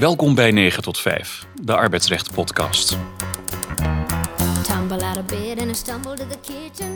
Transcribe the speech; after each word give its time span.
Welkom 0.00 0.34
bij 0.34 0.50
9 0.50 0.82
tot 0.82 0.98
5, 0.98 1.46
de 1.62 1.76
arbeidsrecht 1.76 2.32
podcast. 2.32 2.98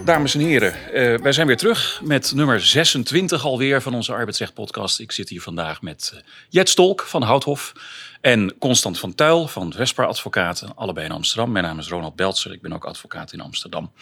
Dames 0.05 0.35
en 0.35 0.41
heren, 0.41 0.75
uh, 0.93 1.19
wij 1.19 1.33
zijn 1.33 1.47
weer 1.47 1.57
terug 1.57 2.01
met 2.05 2.33
nummer 2.35 2.61
26 2.61 3.45
alweer 3.45 3.83
van 3.83 3.95
onze 3.95 4.13
arbeidsrecht 4.13 4.55
podcast. 4.55 5.01
Ik 5.01 5.13
zit 5.13 5.29
hier 5.29 5.41
vandaag 5.41 5.83
met 5.83 6.13
uh, 6.15 6.21
Jet 6.49 6.69
Stolk 6.69 7.03
van 7.03 7.23
Houthof 7.23 7.73
en 8.21 8.59
Constant 8.59 8.99
van 8.99 9.15
Tuil 9.15 9.49
van 9.49 9.73
Vespa 9.73 10.05
Advocaten, 10.05 10.77
allebei 10.77 11.07
in 11.07 11.13
Amsterdam. 11.13 11.53
Mijn 11.53 11.65
naam 11.65 11.79
is 11.79 11.89
Ronald 11.89 12.17
Beltzer, 12.17 12.53
ik 12.53 12.63
ben 12.63 12.73
ook 12.73 12.85
advocaat 12.85 13.33
in 13.33 13.41
Amsterdam. 13.41 13.93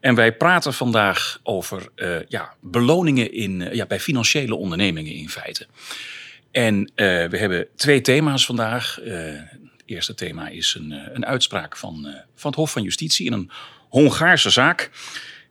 En 0.00 0.14
wij 0.14 0.36
praten 0.36 0.74
vandaag 0.74 1.40
over 1.42 1.88
uh, 1.96 2.16
ja, 2.28 2.54
beloningen 2.60 3.32
in, 3.32 3.68
ja, 3.72 3.86
bij 3.86 4.00
financiële 4.00 4.54
ondernemingen 4.54 5.12
in 5.12 5.28
feite. 5.28 5.66
En 6.54 6.92
we 6.94 7.36
hebben 7.38 7.68
twee 7.76 8.00
thema's 8.00 8.46
vandaag 8.46 8.98
eerste 9.86 10.14
thema 10.14 10.48
is 10.48 10.76
een, 10.78 10.92
eh, 10.92 11.00
een 11.12 11.26
uitspraak 11.26 11.76
van, 11.76 12.06
eh, 12.06 12.14
van 12.34 12.50
het 12.50 12.54
Hof 12.54 12.72
van 12.72 12.82
Justitie 12.82 13.26
in 13.26 13.32
een 13.32 13.50
Hongaarse 13.88 14.50
zaak. 14.50 14.90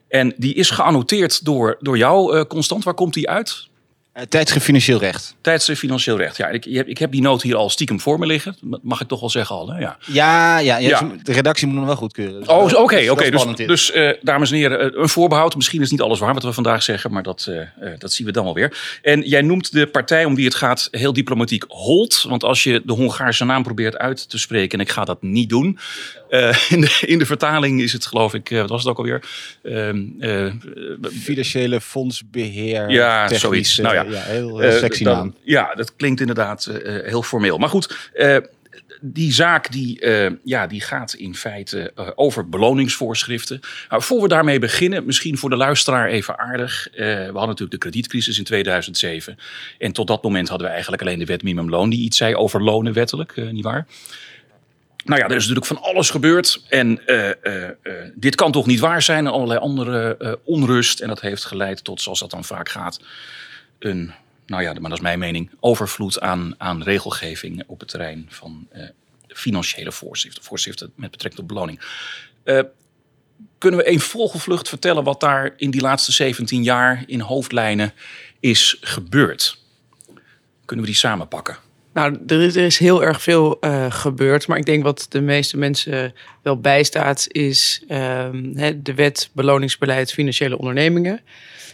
En 0.08 0.34
die 0.36 0.54
is 0.54 0.70
geannoteerd 0.70 1.44
door, 1.44 1.76
door 1.80 1.96
jou, 1.96 2.44
Constant. 2.44 2.84
Waar 2.84 2.94
komt 2.94 3.14
die 3.14 3.28
uit? 3.28 3.68
Uh, 4.16 4.22
tijdschrift 4.22 4.64
Financieel 4.64 4.98
Recht. 4.98 5.36
Tijdschrift 5.40 5.80
Financieel 5.80 6.16
Recht. 6.16 6.36
Ja, 6.36 6.48
ik, 6.48 6.66
ik 6.66 6.98
heb 6.98 7.12
die 7.12 7.20
noot 7.20 7.42
hier 7.42 7.56
al 7.56 7.70
stiekem 7.70 8.00
voor 8.00 8.18
me 8.18 8.26
liggen. 8.26 8.56
Mag 8.82 9.00
ik 9.00 9.08
toch 9.08 9.20
wel 9.20 9.30
zeggen 9.30 9.56
al, 9.56 9.68
hè? 9.68 9.78
Ja, 9.78 9.96
ja, 10.06 10.58
ja, 10.58 10.76
ja, 10.76 11.10
de 11.22 11.32
redactie 11.32 11.66
moet 11.66 11.76
hem 11.76 11.86
wel 11.86 11.96
goedkeuren. 11.96 12.38
Dus 12.38 12.48
oh, 12.48 12.64
oké, 12.64 13.10
oké. 13.10 13.30
Dus, 13.30 13.44
dus 13.66 13.94
uh, 13.94 14.10
dames 14.22 14.50
en 14.50 14.56
heren, 14.56 15.00
een 15.00 15.08
voorbehoud. 15.08 15.56
Misschien 15.56 15.80
is 15.80 15.90
niet 15.90 16.00
alles 16.00 16.18
waar 16.18 16.34
wat 16.34 16.42
we 16.42 16.52
vandaag 16.52 16.82
zeggen, 16.82 17.12
maar 17.12 17.22
dat, 17.22 17.46
uh, 17.50 17.88
dat 17.98 18.12
zien 18.12 18.26
we 18.26 18.32
dan 18.32 18.44
wel 18.44 18.54
weer. 18.54 18.98
En 19.02 19.20
jij 19.20 19.42
noemt 19.42 19.72
de 19.72 19.86
partij 19.86 20.24
om 20.24 20.34
wie 20.34 20.44
het 20.44 20.54
gaat 20.54 20.88
heel 20.90 21.12
diplomatiek 21.12 21.64
Holt. 21.68 22.24
Want 22.28 22.44
als 22.44 22.62
je 22.62 22.82
de 22.84 22.92
Hongaarse 22.92 23.44
naam 23.44 23.62
probeert 23.62 23.96
uit 23.96 24.30
te 24.30 24.38
spreken, 24.38 24.78
en 24.78 24.84
ik 24.84 24.90
ga 24.90 25.04
dat 25.04 25.22
niet 25.22 25.48
doen... 25.48 25.78
Uh, 26.34 26.70
in, 26.70 26.80
de, 26.80 27.02
in 27.06 27.18
de 27.18 27.26
vertaling 27.26 27.80
is 27.80 27.92
het 27.92 28.06
geloof 28.06 28.34
ik, 28.34 28.48
wat 28.48 28.68
was 28.68 28.82
het 28.82 28.90
ook 28.90 28.98
alweer? 28.98 29.22
Uh, 29.62 30.52
Financiële 31.22 31.80
fondsbeheer. 31.80 32.90
Ja, 32.90 33.28
zoiets. 33.28 33.78
Nou 33.78 33.94
ja, 33.94 34.02
ja, 34.02 34.20
heel, 34.20 34.58
heel 34.58 34.78
sexy 34.78 35.02
naam. 35.02 35.34
Ja, 35.42 35.74
dat 35.74 35.96
klinkt 35.96 36.20
inderdaad 36.20 36.70
heel 37.04 37.22
formeel. 37.22 37.58
Maar 37.58 37.68
goed, 37.68 38.10
die 39.06 39.32
zaak 39.32 39.72
die, 39.72 40.00
uh, 40.00 40.30
ja, 40.44 40.66
die 40.66 40.80
gaat 40.80 41.12
in 41.12 41.34
feite 41.34 41.92
uh, 41.98 42.08
over 42.14 42.48
beloningsvoorschriften. 42.48 43.60
Nou, 43.88 44.02
voor 44.02 44.22
we 44.22 44.28
daarmee 44.28 44.58
beginnen, 44.58 45.04
misschien 45.04 45.38
voor 45.38 45.50
de 45.50 45.56
luisteraar 45.56 46.08
even 46.08 46.38
aardig. 46.38 46.88
Uh, 46.92 46.96
we 46.98 47.22
hadden 47.24 47.32
natuurlijk 47.32 47.70
de 47.70 47.78
kredietcrisis 47.78 48.38
in 48.38 48.44
2007. 48.44 49.38
En 49.78 49.92
tot 49.92 50.06
dat 50.06 50.22
moment 50.22 50.48
hadden 50.48 50.66
we 50.66 50.72
eigenlijk 50.72 51.02
alleen 51.02 51.18
de 51.18 51.24
wet 51.24 51.42
minimumloon 51.42 51.90
die 51.90 52.00
iets 52.00 52.16
zei 52.16 52.34
over 52.34 52.62
lonen 52.62 52.92
wettelijk, 52.92 53.36
nietwaar? 53.36 53.86
Nou 55.04 55.20
ja, 55.20 55.28
er 55.28 55.36
is 55.36 55.46
natuurlijk 55.46 55.66
van 55.66 55.82
alles 55.82 56.10
gebeurd. 56.10 56.62
En 56.68 57.00
uh, 57.06 57.28
uh, 57.42 57.68
uh, 57.82 57.92
dit 58.14 58.34
kan 58.34 58.52
toch 58.52 58.66
niet 58.66 58.80
waar 58.80 59.02
zijn? 59.02 59.26
En 59.26 59.32
allerlei 59.32 59.60
andere 59.60 60.38
onrust. 60.44 61.00
En 61.00 61.08
dat 61.08 61.20
heeft 61.20 61.44
geleid 61.44 61.84
tot, 61.84 62.00
zoals 62.00 62.18
dat 62.18 62.30
dan 62.30 62.44
vaak 62.44 62.68
gaat, 62.68 63.00
een, 63.78 64.12
nou 64.46 64.62
ja, 64.62 64.72
maar 64.72 64.82
dat 64.82 64.98
is 64.98 65.00
mijn 65.00 65.18
mening, 65.18 65.50
overvloed 65.60 66.20
aan, 66.20 66.54
aan 66.58 66.82
regelgeving 66.82 67.62
op 67.66 67.80
het 67.80 67.88
terrein 67.88 68.26
van 68.28 68.68
financiële 69.28 69.92
voorschriften, 69.92 70.42
voorschriften 70.42 70.92
met 70.96 71.10
betrekking 71.10 71.40
tot 71.40 71.54
beloning. 71.54 71.80
kunnen 73.58 73.80
we 73.80 73.90
een 73.90 74.00
vogelvlucht 74.00 74.68
vertellen 74.68 75.04
wat 75.04 75.20
daar 75.20 75.54
in 75.56 75.70
die 75.70 75.80
laatste 75.80 76.12
17 76.12 76.62
jaar 76.62 77.04
in 77.06 77.20
hoofdlijnen 77.20 77.92
is 78.40 78.76
gebeurd? 78.80 79.58
Kunnen 80.64 80.84
we 80.84 80.90
die 80.90 81.00
samenpakken? 81.00 81.56
Nou, 81.94 82.18
er 82.26 82.40
is, 82.40 82.56
er 82.56 82.64
is 82.64 82.78
heel 82.78 83.04
erg 83.04 83.22
veel 83.22 83.58
uh, 83.60 83.86
gebeurd. 83.88 84.46
Maar 84.46 84.58
ik 84.58 84.64
denk 84.64 84.82
wat 84.82 85.06
de 85.08 85.20
meeste 85.20 85.56
mensen 85.56 86.14
wel 86.42 86.60
bijstaat, 86.60 87.26
is 87.28 87.84
uh, 87.88 88.28
de 88.76 88.94
wet 88.94 89.30
beloningsbeleid 89.32 90.12
financiële 90.12 90.58
ondernemingen. 90.58 91.20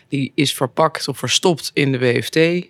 Die 0.09 0.33
is 0.35 0.55
verpakt 0.55 1.09
of 1.09 1.19
verstopt 1.19 1.71
in 1.75 1.93
de 1.93 1.99
WFT. 1.99 2.67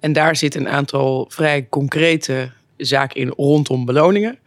En 0.00 0.12
daar 0.12 0.36
zit 0.36 0.54
een 0.54 0.68
aantal 0.68 1.26
vrij 1.28 1.66
concrete 1.68 2.50
zaken 2.76 3.20
in 3.20 3.28
rondom 3.28 3.84
beloningen. 3.84 4.38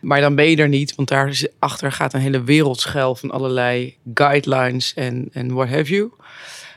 Maar 0.00 0.20
dan 0.20 0.34
ben 0.34 0.50
je 0.50 0.56
er 0.56 0.68
niet, 0.68 0.94
want 0.94 1.08
daarachter 1.08 1.92
gaat 1.92 2.14
een 2.14 2.20
hele 2.20 2.42
wereld 2.42 2.80
schuil 2.80 3.14
van 3.14 3.30
allerlei 3.30 3.96
guidelines 4.14 4.94
en, 4.94 5.28
en 5.32 5.54
what 5.54 5.68
have 5.68 5.92
you. 5.92 6.10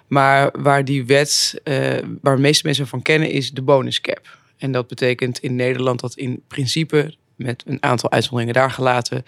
Maar 0.08 0.50
waar 0.62 0.86
die 0.86 1.06
wet, 1.06 1.62
uh, 1.64 1.98
waar 2.22 2.36
de 2.36 2.42
meeste 2.42 2.66
mensen 2.66 2.88
van 2.88 3.02
kennen, 3.02 3.30
is 3.30 3.52
de 3.52 3.62
bonus 3.62 4.02
cap. 4.02 4.40
En 4.62 4.72
dat 4.72 4.88
betekent 4.88 5.40
in 5.40 5.56
Nederland 5.56 6.00
dat 6.00 6.16
in 6.16 6.44
principe, 6.48 7.16
met 7.36 7.64
een 7.66 7.84
aantal 7.84 8.12
uitzonderingen 8.12 8.54
daar 8.54 8.72
gelaten, 8.72 9.26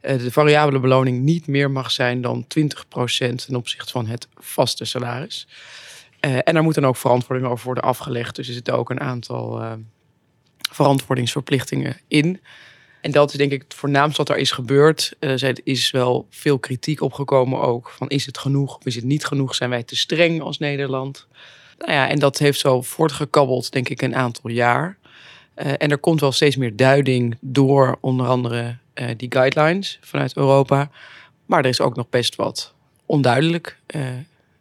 eh, 0.00 0.18
de 0.18 0.32
variabele 0.32 0.80
beloning 0.80 1.22
niet 1.22 1.46
meer 1.46 1.70
mag 1.70 1.90
zijn 1.90 2.20
dan 2.20 2.46
20% 2.46 3.44
ten 3.46 3.56
opzichte 3.56 3.92
van 3.92 4.06
het 4.06 4.28
vaste 4.34 4.84
salaris. 4.84 5.46
Uh, 6.20 6.36
en 6.36 6.54
daar 6.54 6.62
moet 6.62 6.74
dan 6.74 6.86
ook 6.86 6.96
verantwoording 6.96 7.48
over 7.48 7.64
worden 7.64 7.84
afgelegd. 7.84 8.36
Dus 8.36 8.48
er 8.48 8.54
zitten 8.54 8.76
ook 8.76 8.90
een 8.90 9.00
aantal 9.00 9.62
uh, 9.62 9.72
verantwoordingsverplichtingen 10.70 12.00
in. 12.08 12.40
En 13.00 13.10
dat 13.10 13.30
is 13.30 13.36
denk 13.36 13.52
ik 13.52 13.62
het 13.62 13.74
voornaamste 13.74 14.22
wat 14.22 14.28
er 14.28 14.36
is 14.36 14.50
gebeurd. 14.50 15.16
er 15.18 15.60
is 15.64 15.90
wel 15.90 16.26
veel 16.30 16.58
kritiek 16.58 17.00
opgekomen 17.00 17.60
ook. 17.60 17.90
Van 17.90 18.08
is 18.08 18.26
het 18.26 18.38
genoeg 18.38 18.76
of 18.76 18.86
is 18.86 18.94
het 18.94 19.04
niet 19.04 19.24
genoeg? 19.24 19.54
Zijn 19.54 19.70
wij 19.70 19.82
te 19.82 19.96
streng 19.96 20.42
als 20.42 20.58
Nederland? 20.58 21.26
Nou 21.78 21.92
ja, 21.92 22.08
en 22.08 22.18
dat 22.18 22.38
heeft 22.38 22.58
zo 22.58 22.82
voortgekabbeld, 22.82 23.72
denk 23.72 23.88
ik, 23.88 24.02
een 24.02 24.16
aantal 24.16 24.50
jaar. 24.50 24.98
Uh, 25.56 25.72
en 25.78 25.90
er 25.90 25.98
komt 25.98 26.20
wel 26.20 26.32
steeds 26.32 26.56
meer 26.56 26.76
duiding 26.76 27.36
door 27.40 27.98
onder 28.00 28.26
andere 28.26 28.76
uh, 28.94 29.08
die 29.16 29.32
guidelines 29.32 29.98
vanuit 30.00 30.36
Europa. 30.36 30.90
Maar 31.46 31.58
er 31.58 31.70
is 31.70 31.80
ook 31.80 31.96
nog 31.96 32.08
best 32.08 32.34
wat 32.34 32.74
onduidelijk. 33.06 33.78
Uh, 33.96 34.02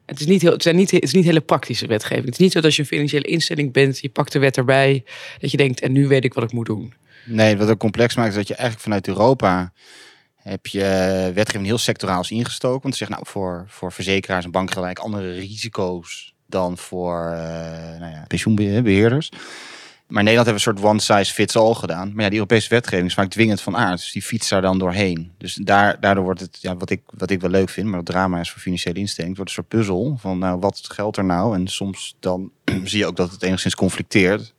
het 0.05 0.19
is, 0.19 0.25
niet 0.25 0.41
heel, 0.41 0.51
het, 0.51 0.63
zijn 0.63 0.75
niet, 0.75 0.91
het 0.91 1.03
is 1.03 1.13
niet 1.13 1.25
hele 1.25 1.41
praktische 1.41 1.87
wetgeving. 1.87 2.25
Het 2.25 2.33
is 2.33 2.39
niet 2.39 2.51
zo 2.51 2.57
dat 2.57 2.65
als 2.65 2.75
je 2.75 2.81
een 2.81 2.87
financiële 2.87 3.27
instelling 3.27 3.71
bent, 3.71 3.99
je 3.99 4.09
pakt 4.09 4.31
de 4.31 4.39
wet 4.39 4.57
erbij, 4.57 5.03
dat 5.39 5.51
je 5.51 5.57
denkt, 5.57 5.79
en 5.79 5.91
nu 5.91 6.07
weet 6.07 6.23
ik 6.23 6.33
wat 6.33 6.43
ik 6.43 6.51
moet 6.51 6.65
doen. 6.65 6.93
Nee, 7.25 7.57
wat 7.57 7.69
ook 7.69 7.79
complex 7.79 8.15
maakt, 8.15 8.29
is 8.29 8.35
dat 8.35 8.47
je 8.47 8.55
eigenlijk 8.55 8.83
vanuit 8.83 9.07
Europa 9.07 9.73
heb 10.35 10.67
je 10.67 11.31
wetgeving 11.33 11.65
heel 11.65 11.77
sectoraal 11.77 12.25
ingestoken. 12.27 12.81
Want 12.81 12.95
ze 12.95 13.05
zeggen, 13.05 13.17
nou, 13.17 13.29
voor, 13.29 13.65
voor 13.67 13.91
verzekeraars 13.91 14.45
en 14.45 14.51
banken 14.51 14.73
gelijk 14.75 14.99
andere 14.99 15.33
risico's 15.33 16.34
dan 16.45 16.77
voor 16.77 17.31
uh, 17.33 17.39
nou 17.99 18.11
ja, 18.11 18.25
pensioenbeheerders. 18.27 19.31
Maar 20.07 20.23
Nederland 20.23 20.47
hebben 20.47 20.65
een 20.65 20.79
soort 20.79 20.91
one 20.91 20.99
size 20.99 21.33
fits 21.33 21.55
all 21.55 21.73
gedaan. 21.73 22.11
Maar 22.13 22.23
ja, 22.23 22.29
die 22.29 22.37
Europese 22.37 22.69
wetgeving 22.69 23.07
is 23.07 23.13
vaak 23.13 23.29
dwingend 23.29 23.61
van 23.61 23.77
aard. 23.77 23.97
Dus 23.97 24.11
die 24.11 24.21
fietst 24.21 24.49
daar 24.49 24.61
dan 24.61 24.79
doorheen. 24.79 25.31
Dus 25.37 25.55
daar, 25.55 25.99
daardoor 25.99 26.23
wordt 26.23 26.39
het, 26.39 26.57
ja, 26.61 26.75
wat, 26.77 26.89
ik, 26.89 27.01
wat 27.05 27.29
ik 27.29 27.41
wel 27.41 27.49
leuk 27.49 27.69
vind, 27.69 27.87
maar 27.87 27.97
het 27.97 28.05
drama 28.05 28.39
is 28.39 28.51
voor 28.51 28.61
financiële 28.61 28.99
instelling. 28.99 29.37
Het 29.37 29.37
wordt 29.37 29.57
een 29.57 29.63
soort 29.63 29.81
puzzel 29.81 30.17
van 30.19 30.37
nou, 30.37 30.59
wat 30.59 30.89
geldt 30.91 31.17
er 31.17 31.25
nou? 31.25 31.55
En 31.55 31.67
soms 31.67 32.15
dan 32.19 32.51
zie 32.83 32.99
je 32.99 33.05
ook 33.05 33.15
dat 33.15 33.31
het 33.31 33.43
enigszins 33.43 33.75
conflicteert. 33.75 34.53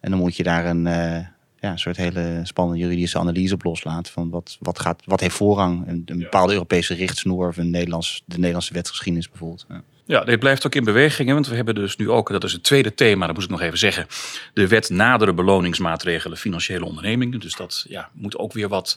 En 0.00 0.10
dan 0.10 0.18
moet 0.18 0.36
je 0.36 0.42
daar 0.42 0.66
een, 0.66 0.86
uh, 0.86 1.18
ja, 1.60 1.70
een 1.70 1.78
soort 1.78 1.96
hele 1.96 2.40
spannende 2.42 2.80
juridische 2.80 3.18
analyse 3.18 3.54
op 3.54 3.64
loslaten. 3.64 4.12
Van 4.12 4.30
wat, 4.30 4.56
wat, 4.60 4.78
gaat, 4.78 5.02
wat 5.04 5.20
heeft 5.20 5.34
voorrang? 5.34 5.88
Een, 5.88 6.02
een 6.06 6.18
bepaalde 6.18 6.52
Europese 6.52 6.94
richtsnoer 6.94 7.48
of 7.48 7.56
een 7.56 7.70
Nederlands, 7.70 8.22
de 8.26 8.36
Nederlandse 8.36 8.74
wetgeschiedenis 8.74 9.28
bijvoorbeeld. 9.28 9.64
Ja. 9.68 9.82
Ja, 10.06 10.24
dit 10.24 10.38
blijft 10.38 10.66
ook 10.66 10.74
in 10.74 10.84
beweging. 10.84 11.32
Want 11.32 11.46
we 11.46 11.54
hebben 11.54 11.74
dus 11.74 11.96
nu 11.96 12.10
ook, 12.10 12.30
dat 12.30 12.44
is 12.44 12.52
het 12.52 12.62
tweede 12.62 12.94
thema, 12.94 13.26
dat 13.26 13.34
moet 13.34 13.44
ik 13.44 13.50
nog 13.50 13.60
even 13.60 13.78
zeggen. 13.78 14.06
De 14.54 14.68
wet 14.68 14.90
nadere 14.90 15.32
beloningsmaatregelen 15.32 16.38
financiële 16.38 16.84
ondernemingen. 16.84 17.40
Dus 17.40 17.54
dat 17.54 17.84
ja, 17.88 18.10
moet 18.12 18.38
ook 18.38 18.52
weer 18.52 18.68
wat 18.68 18.96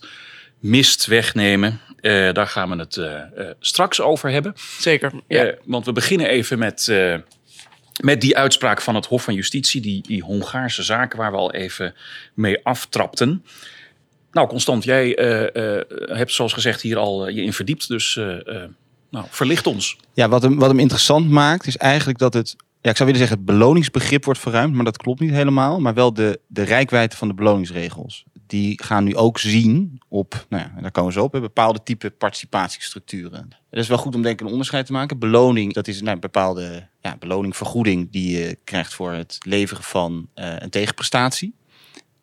mist 0.59 1.05
wegnemen. 1.05 1.79
Uh, 2.01 2.31
daar 2.33 2.47
gaan 2.47 2.69
we 2.69 2.75
het 2.75 2.95
uh, 2.95 3.05
uh, 3.05 3.49
straks 3.59 4.01
over 4.01 4.29
hebben. 4.29 4.53
Zeker. 4.79 5.11
Ja. 5.27 5.55
want 5.65 5.85
we 5.85 5.91
beginnen 5.91 6.27
even 6.27 6.59
met, 6.59 6.91
met 8.01 8.21
die 8.21 8.37
uitspraak 8.37 8.81
van 8.81 8.95
het 8.95 9.05
Hof 9.05 9.23
van 9.23 9.33
Justitie. 9.33 9.81
Die, 9.81 10.01
die 10.01 10.23
Hongaarse 10.23 10.83
zaken 10.83 11.17
waar 11.17 11.31
we 11.31 11.37
al 11.37 11.53
even 11.53 11.95
mee 12.33 12.63
aftrapten. 12.63 13.45
Nou, 14.31 14.47
Constant, 14.47 14.83
jij 14.83 15.07
hebt 16.05 16.31
zoals 16.31 16.53
gezegd 16.53 16.81
hier 16.81 16.97
al 16.97 17.29
je 17.29 17.41
in 17.41 17.53
verdiept. 17.53 17.87
Dus 17.87 18.19
nou, 19.15 19.27
verlicht 19.29 19.67
ons. 19.67 19.97
Ja, 20.13 20.29
wat 20.29 20.41
hem, 20.41 20.59
wat 20.59 20.69
hem 20.69 20.79
interessant 20.79 21.29
maakt 21.29 21.67
is 21.67 21.77
eigenlijk 21.77 22.17
dat 22.17 22.33
het 22.33 22.55
ja, 22.85 22.91
ik 22.91 22.97
zou 22.97 23.11
willen 23.11 23.27
zeggen, 23.27 23.45
het 23.45 23.55
beloningsbegrip 23.55 24.25
wordt 24.25 24.39
verruimd, 24.39 24.73
maar 24.73 24.85
dat 24.85 24.97
klopt 24.97 25.19
niet 25.19 25.31
helemaal. 25.31 25.79
Maar 25.79 25.93
wel 25.93 26.13
de, 26.13 26.39
de 26.47 26.63
rijkwijde 26.63 27.15
van 27.15 27.27
de 27.27 27.33
beloningsregels. 27.33 28.23
Die 28.47 28.83
gaan 28.83 29.03
nu 29.03 29.15
ook 29.15 29.39
zien 29.39 30.01
op, 30.07 30.45
nou 30.49 30.63
ja, 30.63 30.81
daar 30.81 30.91
komen 30.91 31.13
ze 31.13 31.21
op, 31.21 31.31
bepaalde 31.31 31.83
type 31.83 32.09
participatiestructuren. 32.09 33.47
Het 33.69 33.79
is 33.79 33.87
wel 33.87 33.97
goed 33.97 34.15
om 34.15 34.21
denk 34.21 34.39
ik 34.39 34.45
een 34.45 34.51
onderscheid 34.51 34.85
te 34.85 34.91
maken. 34.91 35.19
Beloning, 35.19 35.73
dat 35.73 35.87
is 35.87 36.01
nou, 36.01 36.13
een 36.13 36.19
bepaalde 36.19 36.87
ja, 37.01 37.15
beloningvergoeding 37.19 38.11
die 38.11 38.37
je 38.37 38.57
krijgt 38.63 38.93
voor 38.93 39.11
het 39.11 39.37
leveren 39.45 39.83
van 39.83 40.27
uh, 40.35 40.55
een 40.57 40.69
tegenprestatie. 40.69 41.53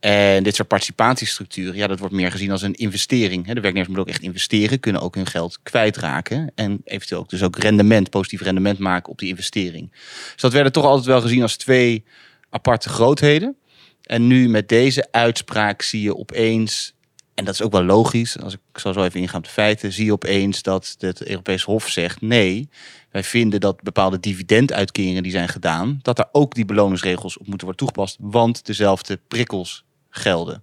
En 0.02 0.43
dit 0.43 0.54
soort 0.54 0.69
participatiestructuren, 0.69 1.76
ja, 1.76 1.87
dat 1.87 1.99
wordt 1.99 2.14
meer 2.14 2.31
gezien 2.31 2.50
als 2.50 2.62
een 2.62 2.75
investering. 2.75 3.46
De 3.46 3.60
werknemers 3.60 3.87
moeten 3.87 4.04
ook 4.04 4.08
echt 4.08 4.22
investeren, 4.22 4.81
kunnen 4.81 5.00
ook 5.02 5.14
hun 5.14 5.26
geld 5.26 5.58
kwijtraken. 5.62 6.52
En 6.54 6.81
eventueel 6.84 7.20
ook 7.20 7.28
dus 7.28 7.43
ook 7.43 7.58
rendement, 7.58 8.10
positief 8.10 8.43
rendement 8.43 8.78
maken 8.78 9.12
op 9.12 9.19
die 9.19 9.28
investering. 9.28 9.90
Dus 10.32 10.40
dat 10.40 10.52
werden 10.52 10.72
toch 10.72 10.84
altijd 10.84 11.06
wel 11.06 11.20
gezien 11.20 11.43
als 11.43 11.56
twee 11.56 12.04
aparte 12.50 12.88
grootheden. 12.88 13.56
En 14.02 14.26
nu 14.26 14.49
met 14.49 14.69
deze 14.69 15.08
uitspraak 15.10 15.82
zie 15.82 16.02
je 16.02 16.16
opeens, 16.16 16.94
en 17.34 17.44
dat 17.44 17.55
is 17.55 17.62
ook 17.62 17.72
wel 17.72 17.84
logisch, 17.84 18.38
als 18.38 18.55
ik, 18.55 18.78
zal 18.78 18.93
zo 18.93 19.05
even 19.05 19.20
ingaan 19.20 19.38
op 19.38 19.44
de 19.44 19.50
feiten, 19.50 19.93
zie 19.93 20.05
je 20.05 20.12
opeens 20.12 20.62
dat 20.62 20.96
het 20.98 21.26
Europees 21.26 21.62
Hof 21.62 21.88
zegt 21.88 22.20
nee, 22.20 22.69
wij 23.10 23.25
vinden 23.25 23.60
dat 23.60 23.82
bepaalde 23.82 24.20
dividenduitkeringen 24.20 25.22
die 25.22 25.32
zijn 25.32 25.48
gedaan, 25.48 25.98
dat 26.02 26.16
daar 26.16 26.28
ook 26.32 26.55
die 26.55 26.64
beloningsregels 26.64 27.38
op 27.38 27.46
moeten 27.46 27.66
worden 27.66 27.87
toegepast, 27.87 28.16
want 28.20 28.66
dezelfde 28.66 29.20
prikkels 29.28 29.84
gelden. 30.12 30.62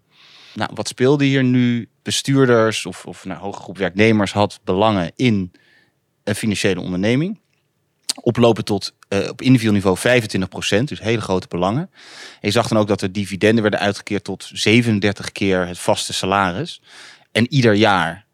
Nou, 0.54 0.69
wat 0.74 0.88
speelde 0.88 1.25
hier 1.25 1.44
nu? 1.44 1.90
Bestuurders 2.01 2.86
of, 2.86 3.06
of 3.06 3.25
nou, 3.25 3.40
hoge 3.40 3.62
groep 3.62 3.78
werknemers 3.78 4.31
had 4.31 4.60
belangen 4.63 5.12
in 5.16 5.51
een 6.24 6.36
financiële 6.36 6.80
onderneming. 6.80 7.40
Oplopen 8.22 8.66
tot 8.66 8.94
uh, 9.10 9.30
op 9.30 9.42
individueel 9.42 9.74
niveau 9.74 9.98
25 9.98 10.50
procent, 10.50 10.88
dus 10.88 11.00
hele 11.00 11.22
grote 11.22 11.48
belangen. 11.48 11.90
En 12.31 12.40
je 12.40 12.51
zag 12.51 12.68
dan 12.68 12.78
ook 12.78 12.88
dat 12.88 13.01
er 13.01 13.12
dividenden 13.12 13.62
werden 13.62 13.80
uitgekeerd 13.80 14.24
tot 14.24 14.50
37 14.54 15.31
keer 15.31 15.68
het 15.68 15.80
vaste 15.80 16.13
salaris. 16.13 16.81
En 17.31 17.54
ieder 17.54 17.74
jaar. 17.74 18.25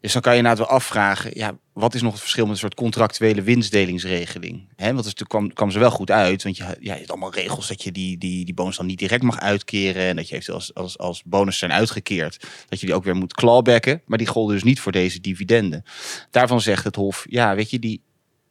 Dus 0.00 0.12
dan 0.12 0.22
kan 0.22 0.36
je 0.36 0.42
nou 0.42 0.56
wel 0.56 0.66
afvragen, 0.66 1.30
ja, 1.34 1.56
wat 1.72 1.94
is 1.94 2.02
nog 2.02 2.12
het 2.12 2.20
verschil 2.20 2.44
met 2.44 2.52
een 2.52 2.58
soort 2.58 2.74
contractuele 2.74 3.42
winstdelingsregeling? 3.42 4.68
Hè, 4.76 4.92
want 4.92 5.04
dus 5.04 5.26
kwam, 5.26 5.52
kwam 5.52 5.70
ze 5.70 5.78
wel 5.78 5.90
goed 5.90 6.10
uit, 6.10 6.42
want 6.42 6.56
je, 6.56 6.76
ja, 6.80 6.94
hebt 6.94 7.10
allemaal 7.10 7.32
regels 7.32 7.68
dat 7.68 7.82
je 7.82 7.92
die, 7.92 8.18
die, 8.18 8.44
die 8.44 8.54
bonus 8.54 8.76
dan 8.76 8.86
niet 8.86 8.98
direct 8.98 9.22
mag 9.22 9.40
uitkeren. 9.40 10.02
En 10.02 10.16
dat 10.16 10.28
je 10.28 10.34
heeft 10.34 10.50
als, 10.50 10.74
als, 10.74 10.98
als 10.98 11.22
bonus 11.24 11.58
zijn 11.58 11.72
uitgekeerd, 11.72 12.46
dat 12.68 12.80
je 12.80 12.86
die 12.86 12.94
ook 12.94 13.04
weer 13.04 13.16
moet 13.16 13.34
clawbacken. 13.34 14.02
Maar 14.06 14.18
die 14.18 14.26
golden 14.26 14.54
dus 14.54 14.64
niet 14.64 14.80
voor 14.80 14.92
deze 14.92 15.20
dividenden. 15.20 15.84
Daarvan 16.30 16.60
zegt 16.60 16.84
het 16.84 16.96
Hof, 16.96 17.26
ja, 17.28 17.54
weet 17.54 17.70
je, 17.70 17.78
die, 17.78 18.02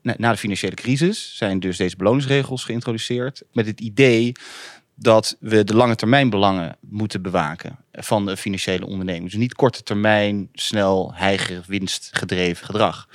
na 0.01 0.31
de 0.31 0.37
financiële 0.37 0.75
crisis 0.75 1.37
zijn 1.37 1.59
dus 1.59 1.77
deze 1.77 1.95
beloningsregels 1.95 2.63
geïntroduceerd. 2.63 3.43
Met 3.53 3.65
het 3.65 3.79
idee 3.79 4.31
dat 4.95 5.37
we 5.39 5.63
de 5.63 5.75
lange 5.75 5.95
termijn 5.95 6.29
belangen 6.29 6.77
moeten 6.79 7.21
bewaken 7.21 7.79
van 7.91 8.25
de 8.25 8.37
financiële 8.37 8.85
onderneming. 8.85 9.23
Dus 9.23 9.39
niet 9.39 9.53
korte 9.53 9.83
termijn, 9.83 10.49
snel, 10.53 11.11
heiger, 11.13 11.63
winstgedreven 11.67 12.65
gedrag. 12.65 13.07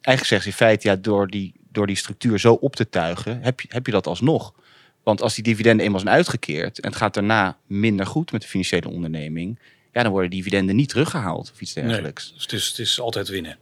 Eigenlijk 0.00 0.26
zegt 0.26 0.42
ze 0.42 0.48
in 0.48 0.54
feite, 0.54 0.88
ja, 0.88 0.96
door 0.96 1.28
die, 1.28 1.54
door 1.70 1.86
die 1.86 1.96
structuur 1.96 2.38
zo 2.38 2.52
op 2.52 2.76
te 2.76 2.88
tuigen, 2.88 3.42
heb 3.42 3.60
je, 3.60 3.68
heb 3.70 3.86
je 3.86 3.92
dat 3.92 4.06
alsnog. 4.06 4.54
Want 5.02 5.22
als 5.22 5.34
die 5.34 5.44
dividenden 5.44 5.86
eenmaal 5.86 6.00
zijn 6.00 6.14
uitgekeerd 6.14 6.80
en 6.80 6.88
het 6.88 6.98
gaat 6.98 7.14
daarna 7.14 7.58
minder 7.66 8.06
goed 8.06 8.32
met 8.32 8.42
de 8.42 8.48
financiële 8.48 8.88
onderneming, 8.88 9.58
ja, 9.92 10.02
dan 10.02 10.12
worden 10.12 10.30
dividenden 10.30 10.76
niet 10.76 10.88
teruggehaald 10.88 11.50
of 11.52 11.60
iets 11.60 11.72
dergelijks. 11.72 12.24
Nee, 12.24 12.34
dus 12.34 12.42
het 12.42 12.52
is, 12.52 12.68
het 12.68 12.78
is 12.78 13.00
altijd 13.00 13.28
winnen. 13.28 13.58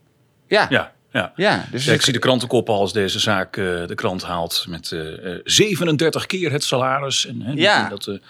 Ja. 0.46 0.66
ja. 0.70 0.94
Ja, 1.14 1.32
ja, 1.36 1.66
dus 1.70 1.86
ik 1.86 2.02
zie 2.02 2.12
de 2.12 2.18
krantenkoppen 2.18 2.74
als 2.74 2.92
deze 2.92 3.18
zaak 3.18 3.56
uh, 3.56 3.86
de 3.86 3.94
krant 3.94 4.22
haalt 4.22 4.64
met 4.68 4.90
uh, 4.90 5.00
uh, 5.00 5.40
37 5.44 6.26
keer 6.26 6.52
het 6.52 6.64
salaris. 6.64 7.26
En, 7.26 7.52
ja, 7.56 7.88
dat, 7.88 8.04
dus 8.04 8.20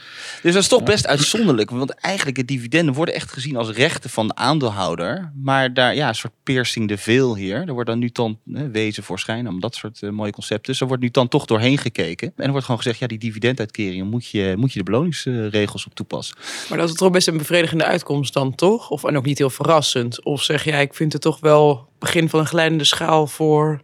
dat 0.42 0.54
is 0.54 0.68
toch 0.68 0.82
best 0.82 1.06
uitzonderlijk. 1.06 1.70
Want 1.70 1.90
eigenlijk 1.90 2.36
de 2.36 2.44
dividenden 2.44 2.94
worden 2.94 3.14
echt 3.14 3.32
gezien 3.32 3.56
als 3.56 3.70
rechten 3.70 4.10
van 4.10 4.28
de 4.28 4.34
aandeelhouder. 4.34 5.32
Maar 5.42 5.74
daar, 5.74 5.94
ja, 5.94 6.08
een 6.08 6.14
soort 6.14 6.32
piercing 6.42 6.88
de 6.88 6.98
veel 6.98 7.36
hier. 7.36 7.56
Er 7.66 7.72
wordt 7.72 7.88
dan 7.88 7.98
nu 7.98 8.10
dan 8.12 8.38
wezen 8.72 9.02
voor 9.02 9.18
schijn, 9.18 9.48
om 9.48 9.60
dat 9.60 9.74
soort 9.74 10.00
mooie 10.00 10.32
concepten. 10.32 10.72
Dus 10.72 10.80
er 10.80 10.86
wordt 10.86 11.02
nu 11.02 11.10
dan 11.10 11.28
toch 11.28 11.44
doorheen 11.44 11.78
gekeken. 11.78 12.32
En 12.36 12.44
er 12.44 12.50
wordt 12.50 12.64
gewoon 12.64 12.80
gezegd, 12.80 12.98
ja, 12.98 13.06
die 13.06 13.18
dividenduitkeringen 13.18 14.06
moet 14.06 14.26
je, 14.26 14.54
moet 14.56 14.72
je 14.72 14.78
de 14.78 14.84
beloningsregels 14.84 15.86
op 15.86 15.94
toepassen. 15.94 16.36
Maar 16.68 16.78
dat 16.78 16.88
is 16.88 16.94
toch 16.94 17.10
best 17.10 17.28
een 17.28 17.36
bevredigende 17.36 17.84
uitkomst 17.84 18.32
dan, 18.32 18.54
toch? 18.54 18.90
Of 18.90 19.04
en 19.04 19.16
ook 19.16 19.24
niet 19.24 19.38
heel 19.38 19.50
verrassend? 19.50 20.24
Of 20.24 20.42
zeg 20.42 20.64
jij, 20.64 20.82
ik 20.82 20.94
vind 20.94 21.12
het 21.12 21.22
toch 21.22 21.40
wel 21.40 21.92
begin 22.04 22.28
van 22.28 22.40
een 22.40 22.46
glijdende 22.46 22.84
schaal 22.84 23.26
voor. 23.26 23.82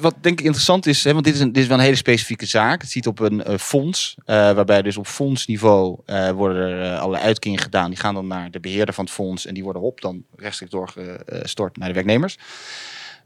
Wat 0.00 0.14
denk 0.20 0.38
ik 0.38 0.44
interessant 0.44 0.86
is, 0.86 1.04
hè, 1.04 1.12
want 1.12 1.24
dit 1.24 1.34
is, 1.34 1.40
een, 1.40 1.52
dit 1.52 1.62
is 1.62 1.68
wel 1.68 1.78
een 1.78 1.84
hele 1.84 1.96
specifieke 1.96 2.46
zaak. 2.46 2.80
Het 2.80 2.90
ziet 2.90 3.06
op 3.06 3.18
een 3.18 3.42
uh, 3.50 3.58
fonds, 3.58 4.14
uh, 4.18 4.24
waarbij 4.26 4.82
dus 4.82 4.96
op 4.96 5.06
fondsniveau 5.06 5.98
uh, 6.06 6.30
worden 6.30 6.68
er 6.68 6.98
allerlei 6.98 7.24
uitkeringen 7.24 7.62
gedaan. 7.62 7.90
Die 7.90 7.98
gaan 7.98 8.14
dan 8.14 8.26
naar 8.26 8.50
de 8.50 8.60
beheerder 8.60 8.94
van 8.94 9.04
het 9.04 9.12
fonds 9.12 9.46
en 9.46 9.54
die 9.54 9.62
worden 9.62 9.82
op 9.82 10.00
dan 10.00 10.24
rechtstreeks 10.36 10.72
doorgestort 10.72 11.76
naar 11.76 11.88
de 11.88 11.94
werknemers. 11.94 12.38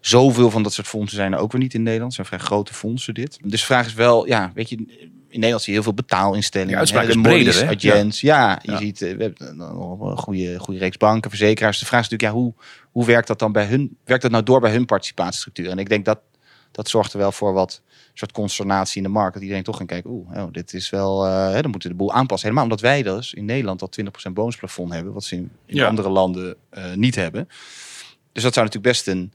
Zoveel 0.00 0.50
van 0.50 0.62
dat 0.62 0.72
soort 0.72 0.86
fondsen 0.86 1.16
zijn 1.16 1.32
er 1.32 1.38
ook 1.38 1.52
weer 1.52 1.60
niet 1.60 1.74
in 1.74 1.82
Nederland. 1.82 2.16
Het 2.16 2.26
zijn 2.26 2.38
vrij 2.38 2.48
grote 2.48 2.74
fondsen 2.74 3.14
dit. 3.14 3.38
Dus 3.42 3.60
de 3.60 3.66
vraag 3.66 3.86
is 3.86 3.94
wel, 3.94 4.26
ja, 4.26 4.50
weet 4.54 4.68
je, 4.68 5.10
in 5.34 5.40
Nederland 5.40 5.62
zie 5.62 5.72
je 5.72 5.80
heel 5.80 5.92
veel 5.92 6.04
betaalinstellingen. 6.04 6.86
Ja, 6.86 7.02
is 7.02 7.20
breder, 7.20 7.68
Agents, 7.68 8.20
ja. 8.20 8.50
ja, 8.50 8.58
je 8.62 8.70
ja. 8.70 8.78
ziet, 8.78 8.98
we 8.98 9.06
hebben 9.06 9.56
nog 9.56 10.00
een 10.00 10.16
goede, 10.16 10.58
goede 10.58 10.80
reeks 10.80 10.96
banken, 10.96 11.30
verzekeraars. 11.30 11.78
De 11.78 11.86
vraag 11.86 12.00
is 12.00 12.08
natuurlijk, 12.08 12.38
ja, 12.38 12.42
hoe, 12.42 12.54
hoe 12.90 13.04
werkt 13.04 13.26
dat 13.26 13.38
dan 13.38 13.52
bij 13.52 13.66
hun? 13.66 13.96
Werkt 14.04 14.22
dat 14.22 14.30
nou 14.30 14.42
door 14.42 14.60
bij 14.60 14.72
hun 14.72 14.84
participatiestructuur? 14.84 15.70
En 15.70 15.78
ik 15.78 15.88
denk 15.88 16.04
dat 16.04 16.20
dat 16.70 16.88
zorgt 16.88 17.12
er 17.12 17.18
wel 17.18 17.32
voor 17.32 17.52
wat 17.52 17.82
soort 18.12 18.32
consternatie 18.32 18.96
in 18.96 19.02
de 19.02 19.08
markt. 19.08 19.34
Dat 19.34 19.42
iedereen 19.42 19.62
toch 19.62 19.76
gaan 19.76 19.86
kijken, 19.86 20.10
oeh, 20.10 20.36
oh, 20.36 20.52
dit 20.52 20.74
is 20.74 20.90
wel, 20.90 21.26
uh, 21.26 21.50
hè, 21.50 21.62
dan 21.62 21.70
moeten 21.70 21.90
we 21.90 21.96
de 21.96 22.02
boel 22.02 22.12
aanpassen. 22.12 22.48
Helemaal 22.48 22.70
omdat 22.70 22.80
wij 22.80 23.02
dus 23.02 23.34
in 23.34 23.44
Nederland 23.44 23.82
al 23.82 23.90
20% 24.28 24.32
bonusplafond 24.32 24.92
hebben, 24.92 25.12
wat 25.12 25.24
ze 25.24 25.46
in, 25.66 25.84
andere 25.84 26.08
landen 26.08 26.56
uh, 26.78 26.94
niet 26.94 27.14
hebben. 27.14 27.48
Dus 28.32 28.42
dat 28.42 28.54
zou 28.54 28.66
natuurlijk 28.66 28.94
best 28.94 29.06
een, 29.06 29.32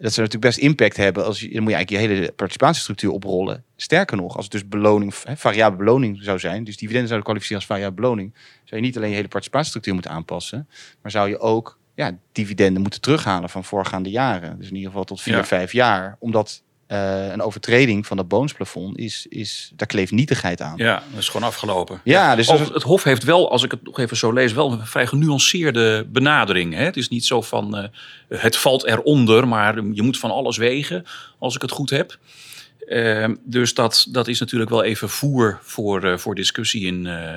dat 0.00 0.12
zou 0.12 0.26
natuurlijk 0.26 0.54
best 0.54 0.58
impact 0.58 0.96
hebben. 0.96 1.24
Als 1.24 1.40
je, 1.40 1.48
dan 1.52 1.62
moet 1.62 1.70
je 1.70 1.76
eigenlijk 1.76 2.04
je 2.04 2.14
hele 2.14 2.32
participatiestructuur 2.32 3.10
oprollen. 3.10 3.64
Sterker 3.76 4.16
nog, 4.16 4.36
als 4.36 4.44
het 4.44 4.52
dus 4.52 4.68
beloning, 4.68 5.14
hè, 5.24 5.36
variabele 5.36 5.84
beloning 5.84 6.18
zou 6.22 6.38
zijn, 6.38 6.64
dus 6.64 6.76
dividenden 6.76 7.06
zouden 7.08 7.24
kwalificeren 7.24 7.60
als 7.60 7.70
variabele 7.70 8.00
beloning, 8.00 8.34
zou 8.64 8.80
je 8.80 8.86
niet 8.86 8.96
alleen 8.96 9.08
je 9.08 9.14
hele 9.14 9.28
participatiestructuur 9.28 9.94
moeten 9.94 10.12
aanpassen, 10.12 10.68
maar 11.02 11.10
zou 11.10 11.28
je 11.28 11.38
ook 11.38 11.78
ja, 11.94 12.18
dividenden 12.32 12.82
moeten 12.82 13.00
terughalen 13.00 13.48
van 13.48 13.64
voorgaande 13.64 14.10
jaren. 14.10 14.58
Dus 14.58 14.68
in 14.68 14.74
ieder 14.74 14.90
geval 14.90 15.04
tot 15.04 15.20
vier, 15.20 15.36
ja. 15.36 15.44
vijf 15.44 15.72
jaar. 15.72 16.16
Omdat 16.18 16.62
uh, 16.92 17.30
een 17.32 17.42
overtreding 17.42 18.06
van 18.06 18.16
dat 18.16 18.28
bonusplafond 18.28 18.98
is, 18.98 19.26
is, 19.28 19.72
daar 19.76 19.86
kleeft 19.86 20.12
nietigheid 20.12 20.60
aan. 20.60 20.76
Ja, 20.76 21.02
dat 21.10 21.20
is 21.20 21.28
gewoon 21.28 21.48
afgelopen. 21.48 22.00
Ja, 22.04 22.36
dus 22.36 22.50
Over, 22.50 22.74
het 22.74 22.82
Hof 22.82 23.02
heeft 23.02 23.24
wel, 23.24 23.50
als 23.50 23.62
ik 23.62 23.70
het 23.70 23.84
nog 23.84 23.98
even 23.98 24.16
zo 24.16 24.32
lees, 24.32 24.52
wel 24.52 24.72
een 24.72 24.86
vrij 24.86 25.06
genuanceerde 25.06 26.06
benadering. 26.08 26.74
Hè? 26.74 26.84
Het 26.84 26.96
is 26.96 27.08
niet 27.08 27.24
zo 27.24 27.42
van 27.42 27.78
uh, 27.78 27.84
het 28.40 28.56
valt 28.56 28.84
eronder, 28.84 29.48
maar 29.48 29.74
je 29.92 30.02
moet 30.02 30.18
van 30.18 30.30
alles 30.30 30.56
wegen, 30.56 31.04
als 31.38 31.54
ik 31.54 31.62
het 31.62 31.70
goed 31.70 31.90
heb. 31.90 32.18
Uh, 32.88 33.28
dus 33.44 33.74
dat, 33.74 34.06
dat 34.10 34.28
is 34.28 34.40
natuurlijk 34.40 34.70
wel 34.70 34.82
even 34.82 35.08
voer 35.08 35.58
voor, 35.62 36.04
uh, 36.04 36.16
voor 36.16 36.34
discussie 36.34 36.86
in, 36.86 37.04
uh, 37.04 37.34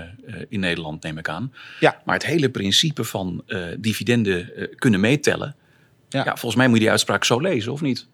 in 0.50 0.60
Nederland, 0.60 1.04
neem 1.04 1.18
ik 1.18 1.30
aan. 1.30 1.54
Ja. 1.80 2.02
Maar 2.06 2.16
het 2.16 2.26
hele 2.26 2.50
principe 2.50 3.04
van 3.04 3.44
dividenden 3.78 4.70
kunnen 4.76 5.00
meetellen. 5.00 5.56
Ja. 6.10 6.24
ja. 6.26 6.32
volgens 6.32 6.56
mij 6.56 6.66
moet 6.66 6.76
je 6.76 6.82
die 6.82 6.92
uitspraak 6.92 7.24
zo 7.24 7.40
lezen, 7.40 7.72
of 7.72 7.82
niet? 7.82 8.08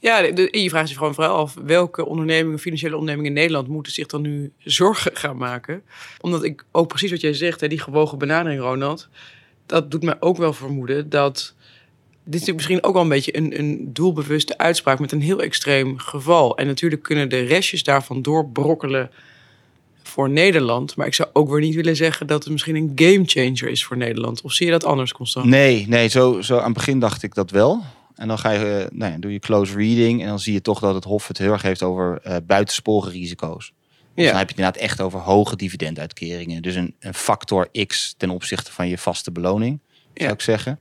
Ja, 0.00 0.18
je 0.50 0.68
vraagt 0.68 0.88
zich 0.88 0.96
gewoon 0.96 1.14
vooral 1.14 1.36
af 1.36 1.54
welke 1.64 2.06
ondernemingen, 2.06 2.58
financiële 2.58 2.96
ondernemingen 2.96 3.30
in 3.30 3.36
Nederland 3.36 3.68
moeten 3.68 3.92
zich 3.92 4.06
dan 4.06 4.22
nu 4.22 4.52
zorgen 4.58 5.16
gaan 5.16 5.36
maken. 5.36 5.82
Omdat 6.20 6.44
ik 6.44 6.64
ook 6.72 6.88
precies 6.88 7.10
wat 7.10 7.20
jij 7.20 7.32
zegt, 7.32 7.60
hè, 7.60 7.68
die 7.68 7.80
gewogen 7.80 8.18
benadering, 8.18 8.60
Ronald, 8.60 9.08
dat 9.66 9.90
doet 9.90 10.02
mij 10.02 10.16
ook 10.20 10.36
wel 10.36 10.52
vermoeden 10.52 11.08
dat 11.10 11.54
dit 12.24 12.48
is 12.48 12.52
misschien 12.52 12.82
ook 12.82 12.92
wel 12.92 13.02
een 13.02 13.08
beetje 13.08 13.36
een, 13.36 13.58
een 13.58 13.90
doelbewuste 13.92 14.58
uitspraak 14.58 14.98
met 14.98 15.12
een 15.12 15.20
heel 15.20 15.42
extreem 15.42 15.98
geval. 15.98 16.56
En 16.56 16.66
natuurlijk 16.66 17.02
kunnen 17.02 17.28
de 17.28 17.40
restjes 17.40 17.82
daarvan 17.82 18.22
doorbrokkelen 18.22 19.10
voor 20.02 20.30
Nederland. 20.30 20.96
Maar 20.96 21.06
ik 21.06 21.14
zou 21.14 21.28
ook 21.32 21.50
weer 21.50 21.60
niet 21.60 21.74
willen 21.74 21.96
zeggen 21.96 22.26
dat 22.26 22.42
het 22.44 22.52
misschien 22.52 22.76
een 22.76 22.92
gamechanger 22.94 23.68
is 23.68 23.84
voor 23.84 23.96
Nederland. 23.96 24.42
Of 24.42 24.52
zie 24.52 24.66
je 24.66 24.72
dat 24.72 24.84
anders, 24.84 25.12
Constant? 25.12 25.46
Nee, 25.46 25.86
nee 25.88 26.08
zo, 26.08 26.40
zo 26.40 26.56
aan 26.56 26.64
het 26.64 26.72
begin 26.72 26.98
dacht 26.98 27.22
ik 27.22 27.34
dat 27.34 27.50
wel. 27.50 27.82
En 28.18 28.28
dan 28.28 28.38
ga 28.38 28.50
je, 28.50 28.88
uh, 28.90 28.98
nou 28.98 29.12
ja, 29.12 29.18
doe 29.18 29.32
je 29.32 29.38
close 29.38 29.74
reading 29.74 30.22
en 30.22 30.28
dan 30.28 30.40
zie 30.40 30.52
je 30.52 30.60
toch 30.60 30.80
dat 30.80 30.94
het 30.94 31.04
Hof 31.04 31.28
het 31.28 31.38
heel 31.38 31.52
erg 31.52 31.62
heeft 31.62 31.82
over 31.82 32.20
uh, 32.26 32.36
buitensporen 32.46 33.10
risico's. 33.10 33.72
Dus 34.14 34.24
ja. 34.24 34.30
dan 34.30 34.38
heb 34.38 34.48
je 34.48 34.54
het 34.54 34.64
inderdaad 34.64 34.90
echt 34.90 35.00
over 35.00 35.20
hoge 35.20 35.56
dividenduitkeringen. 35.56 36.62
Dus 36.62 36.74
een, 36.74 36.94
een 37.00 37.14
factor 37.14 37.68
X 37.86 38.14
ten 38.16 38.30
opzichte 38.30 38.72
van 38.72 38.88
je 38.88 38.98
vaste 38.98 39.32
beloning, 39.32 39.80
zou 40.14 40.32
ik 40.32 40.40
zeggen. 40.40 40.80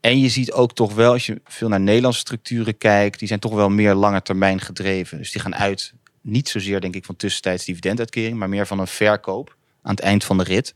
En 0.00 0.18
je 0.18 0.28
ziet 0.28 0.52
ook 0.52 0.74
toch 0.74 0.94
wel, 0.94 1.12
als 1.12 1.26
je 1.26 1.40
veel 1.44 1.68
naar 1.68 1.80
Nederlandse 1.80 2.20
structuren 2.20 2.78
kijkt, 2.78 3.18
die 3.18 3.28
zijn 3.28 3.40
toch 3.40 3.54
wel 3.54 3.68
meer 3.68 3.94
lange 3.94 4.22
termijn 4.22 4.60
gedreven. 4.60 5.18
Dus 5.18 5.32
die 5.32 5.40
gaan 5.40 5.54
uit, 5.54 5.92
niet 6.20 6.48
zozeer 6.48 6.80
denk 6.80 6.94
ik 6.94 7.04
van 7.04 7.16
tussentijds 7.16 7.64
dividenduitkering, 7.64 8.38
maar 8.38 8.48
meer 8.48 8.66
van 8.66 8.78
een 8.78 8.86
verkoop 8.86 9.56
aan 9.82 9.94
het 9.94 10.00
eind 10.00 10.24
van 10.24 10.38
de 10.38 10.44
rit. 10.44 10.74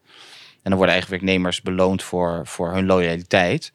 En 0.62 0.70
dan 0.70 0.74
worden 0.74 0.94
eigenlijk 0.94 1.22
werknemers 1.22 1.62
beloond 1.62 2.02
voor, 2.02 2.46
voor 2.46 2.72
hun 2.72 2.86
loyaliteit. 2.86 3.72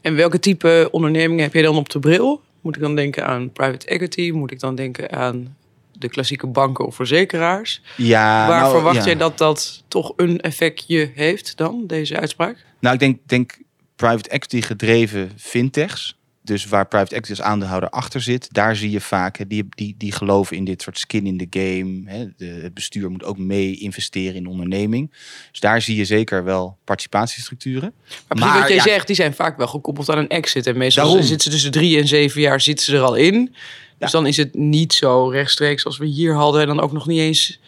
En 0.00 0.14
welke 0.14 0.38
type 0.38 0.88
ondernemingen 0.90 1.42
heb 1.42 1.54
je 1.54 1.62
dan 1.62 1.76
op 1.76 1.88
de 1.88 1.98
bril? 1.98 2.42
Moet 2.60 2.76
ik 2.76 2.82
dan 2.82 2.96
denken 2.96 3.26
aan 3.26 3.52
private 3.52 3.86
equity? 3.86 4.30
Moet 4.30 4.50
ik 4.50 4.60
dan 4.60 4.74
denken 4.74 5.12
aan 5.12 5.56
de 5.92 6.08
klassieke 6.08 6.46
banken 6.46 6.86
of 6.86 6.94
verzekeraars? 6.94 7.82
Ja, 7.96 8.48
Waar 8.48 8.60
nou, 8.60 8.74
verwacht 8.74 9.04
ja. 9.04 9.10
je 9.10 9.16
dat 9.16 9.38
dat 9.38 9.82
toch 9.88 10.12
een 10.16 10.40
effectje 10.40 11.10
heeft 11.14 11.56
dan, 11.56 11.84
deze 11.86 12.20
uitspraak? 12.20 12.64
Nou, 12.80 12.94
ik 12.94 13.00
denk, 13.00 13.18
denk 13.26 13.58
private 13.96 14.28
equity 14.28 14.60
gedreven 14.62 15.32
fintechs. 15.36 16.18
Dus 16.50 16.66
waar 16.66 16.86
private 16.86 17.14
equity 17.14 17.30
als 17.30 17.42
aandeelhouder 17.42 17.90
achter 17.90 18.20
zit, 18.20 18.48
daar 18.52 18.76
zie 18.76 18.90
je 18.90 19.00
vaak, 19.00 19.36
hè, 19.36 19.46
die, 19.46 19.66
die, 19.68 19.94
die 19.98 20.12
geloven 20.12 20.56
in 20.56 20.64
dit 20.64 20.82
soort 20.82 20.98
skin 20.98 21.26
in 21.26 21.38
the 21.38 21.46
game. 21.50 22.02
Hè. 22.04 22.26
De, 22.36 22.44
het 22.44 22.74
bestuur 22.74 23.10
moet 23.10 23.24
ook 23.24 23.38
mee 23.38 23.76
investeren 23.76 24.34
in 24.34 24.42
de 24.42 24.48
onderneming. 24.48 25.10
Dus 25.50 25.60
daar 25.60 25.82
zie 25.82 25.96
je 25.96 26.04
zeker 26.04 26.44
wel 26.44 26.78
participatiestructuren. 26.84 27.92
Maar, 28.28 28.38
maar 28.38 28.58
wat 28.58 28.68
jij 28.68 28.76
ja, 28.76 28.82
zegt, 28.82 29.06
die 29.06 29.16
zijn 29.16 29.34
vaak 29.34 29.56
wel 29.56 29.66
gekoppeld 29.66 30.08
aan 30.10 30.18
een 30.18 30.28
exit. 30.28 30.66
En 30.66 30.76
meestal 30.76 31.04
Daarom. 31.04 31.22
zitten 31.22 31.44
ze 31.44 31.50
tussen 31.50 31.70
drie 31.70 31.98
en 31.98 32.08
zeven 32.08 32.40
jaar 32.40 32.60
zitten 32.60 32.84
ze 32.84 32.96
er 32.96 33.02
al 33.02 33.14
in. 33.14 33.54
Dus 33.98 34.10
dan 34.10 34.26
is 34.26 34.36
het 34.36 34.54
niet 34.54 34.92
zo 34.92 35.28
rechtstreeks 35.28 35.84
als 35.84 35.98
we 35.98 36.06
hier 36.06 36.34
hadden. 36.34 36.60
En 36.60 36.66
dan 36.66 36.80
ook 36.80 36.92
nog 36.92 37.06
niet 37.06 37.20
eens 37.20 37.50
Ik, 37.50 37.58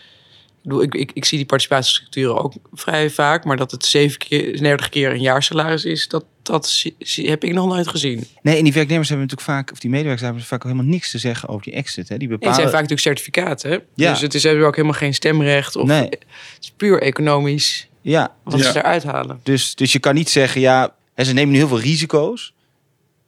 bedoel, 0.63 0.83
ik, 0.83 0.95
ik, 0.95 1.11
ik 1.15 1.25
zie 1.25 1.39
die 1.39 1.47
participatiestructuren 1.47 2.43
ook 2.43 2.53
vrij 2.73 3.11
vaak, 3.11 3.45
maar 3.45 3.57
dat 3.57 3.71
het 3.71 3.85
zeven 3.85 4.19
keer, 4.19 4.59
30 4.63 4.89
keer 4.89 5.11
een 5.11 5.21
jaarsalaris 5.21 5.85
is, 5.85 6.09
dat, 6.09 6.25
dat 6.43 6.83
heb 7.07 7.45
ik 7.45 7.53
nog 7.53 7.67
nooit 7.69 7.89
gezien. 7.89 8.27
Nee, 8.43 8.57
en 8.57 8.65
die 8.65 8.73
werknemers 8.73 9.09
hebben 9.09 9.27
natuurlijk 9.29 9.57
vaak, 9.57 9.73
of 9.73 9.79
die 9.79 9.91
medewerkers 9.91 10.25
hebben 10.25 10.43
vaak 10.43 10.65
ook 10.65 10.71
helemaal 10.71 10.93
niks 10.93 11.11
te 11.11 11.19
zeggen 11.19 11.49
over 11.49 11.63
die 11.63 11.73
exit. 11.73 12.09
Hè. 12.09 12.17
Die 12.17 12.27
En 12.27 12.33
het 12.33 12.41
bepalen. 12.41 12.55
zijn 12.55 12.67
vaak 12.71 12.89
natuurlijk 12.89 13.01
certificaten. 13.09 13.71
hè? 13.71 13.79
Ja. 13.95 14.11
Dus 14.11 14.21
het 14.21 14.35
is, 14.35 14.43
hebben 14.43 14.67
ook 14.67 14.77
helemaal 14.77 14.97
geen 14.99 15.15
stemrecht. 15.15 15.77
Of, 15.77 15.87
Nee. 15.87 16.03
Het 16.05 16.25
is 16.61 16.73
puur 16.77 17.03
economisch 17.03 17.89
Ja, 18.01 18.35
wat 18.45 18.59
Ja. 18.61 18.73
ze 18.73 18.79
eruit 18.79 19.03
halen. 19.03 19.41
Dus, 19.43 19.75
dus 19.75 19.93
je 19.93 19.99
kan 19.99 20.15
niet 20.15 20.31
zeggen, 20.31 20.61
ja, 20.61 20.95
ze 21.17 21.33
nemen 21.33 21.51
nu 21.53 21.57
heel 21.59 21.69
veel 21.69 21.81
risico's 21.81 22.55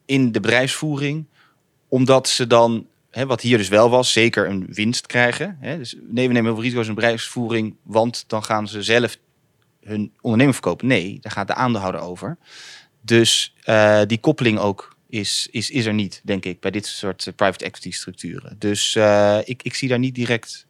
in 0.06 0.32
de 0.32 0.40
bedrijfsvoering, 0.40 1.24
omdat 1.88 2.28
ze 2.28 2.46
dan, 2.46 2.86
hè, 3.10 3.26
wat 3.26 3.40
hier 3.40 3.58
dus 3.58 3.68
wel 3.68 3.90
was, 3.90 4.12
zeker 4.12 4.48
een 4.48 4.66
winst 4.70 5.06
krijgen. 5.06 5.56
Hè. 5.60 5.78
Dus 5.78 5.94
nee, 6.00 6.26
we 6.26 6.32
nemen 6.32 6.44
heel 6.44 6.54
veel 6.54 6.62
risico's 6.62 6.86
in 6.88 6.94
de 6.94 7.00
bedrijfsvoering, 7.00 7.74
want 7.82 8.24
dan 8.26 8.44
gaan 8.44 8.68
ze 8.68 8.82
zelf 8.82 9.16
hun 9.84 10.12
onderneming 10.20 10.54
verkopen. 10.56 10.86
Nee, 10.86 11.18
daar 11.20 11.32
gaat 11.32 11.46
de 11.46 11.54
aandeelhouder 11.54 12.00
over. 12.00 12.36
Dus 13.04 13.54
eh, 13.62 14.00
die 14.06 14.18
koppeling 14.18 14.58
ook 14.58 14.96
is, 15.08 15.48
is, 15.50 15.70
is 15.70 15.86
er 15.86 15.94
niet, 15.94 16.20
denk 16.24 16.44
ik, 16.44 16.60
bij 16.60 16.70
dit 16.70 16.86
soort 16.86 17.26
eh, 17.26 17.34
private 17.34 17.64
equity 17.64 17.90
structuren. 17.90 18.56
Dus 18.58 18.96
eh, 18.96 19.38
ik, 19.44 19.62
ik 19.62 19.74
zie 19.74 19.88
daar 19.88 19.98
niet 19.98 20.14
direct, 20.14 20.66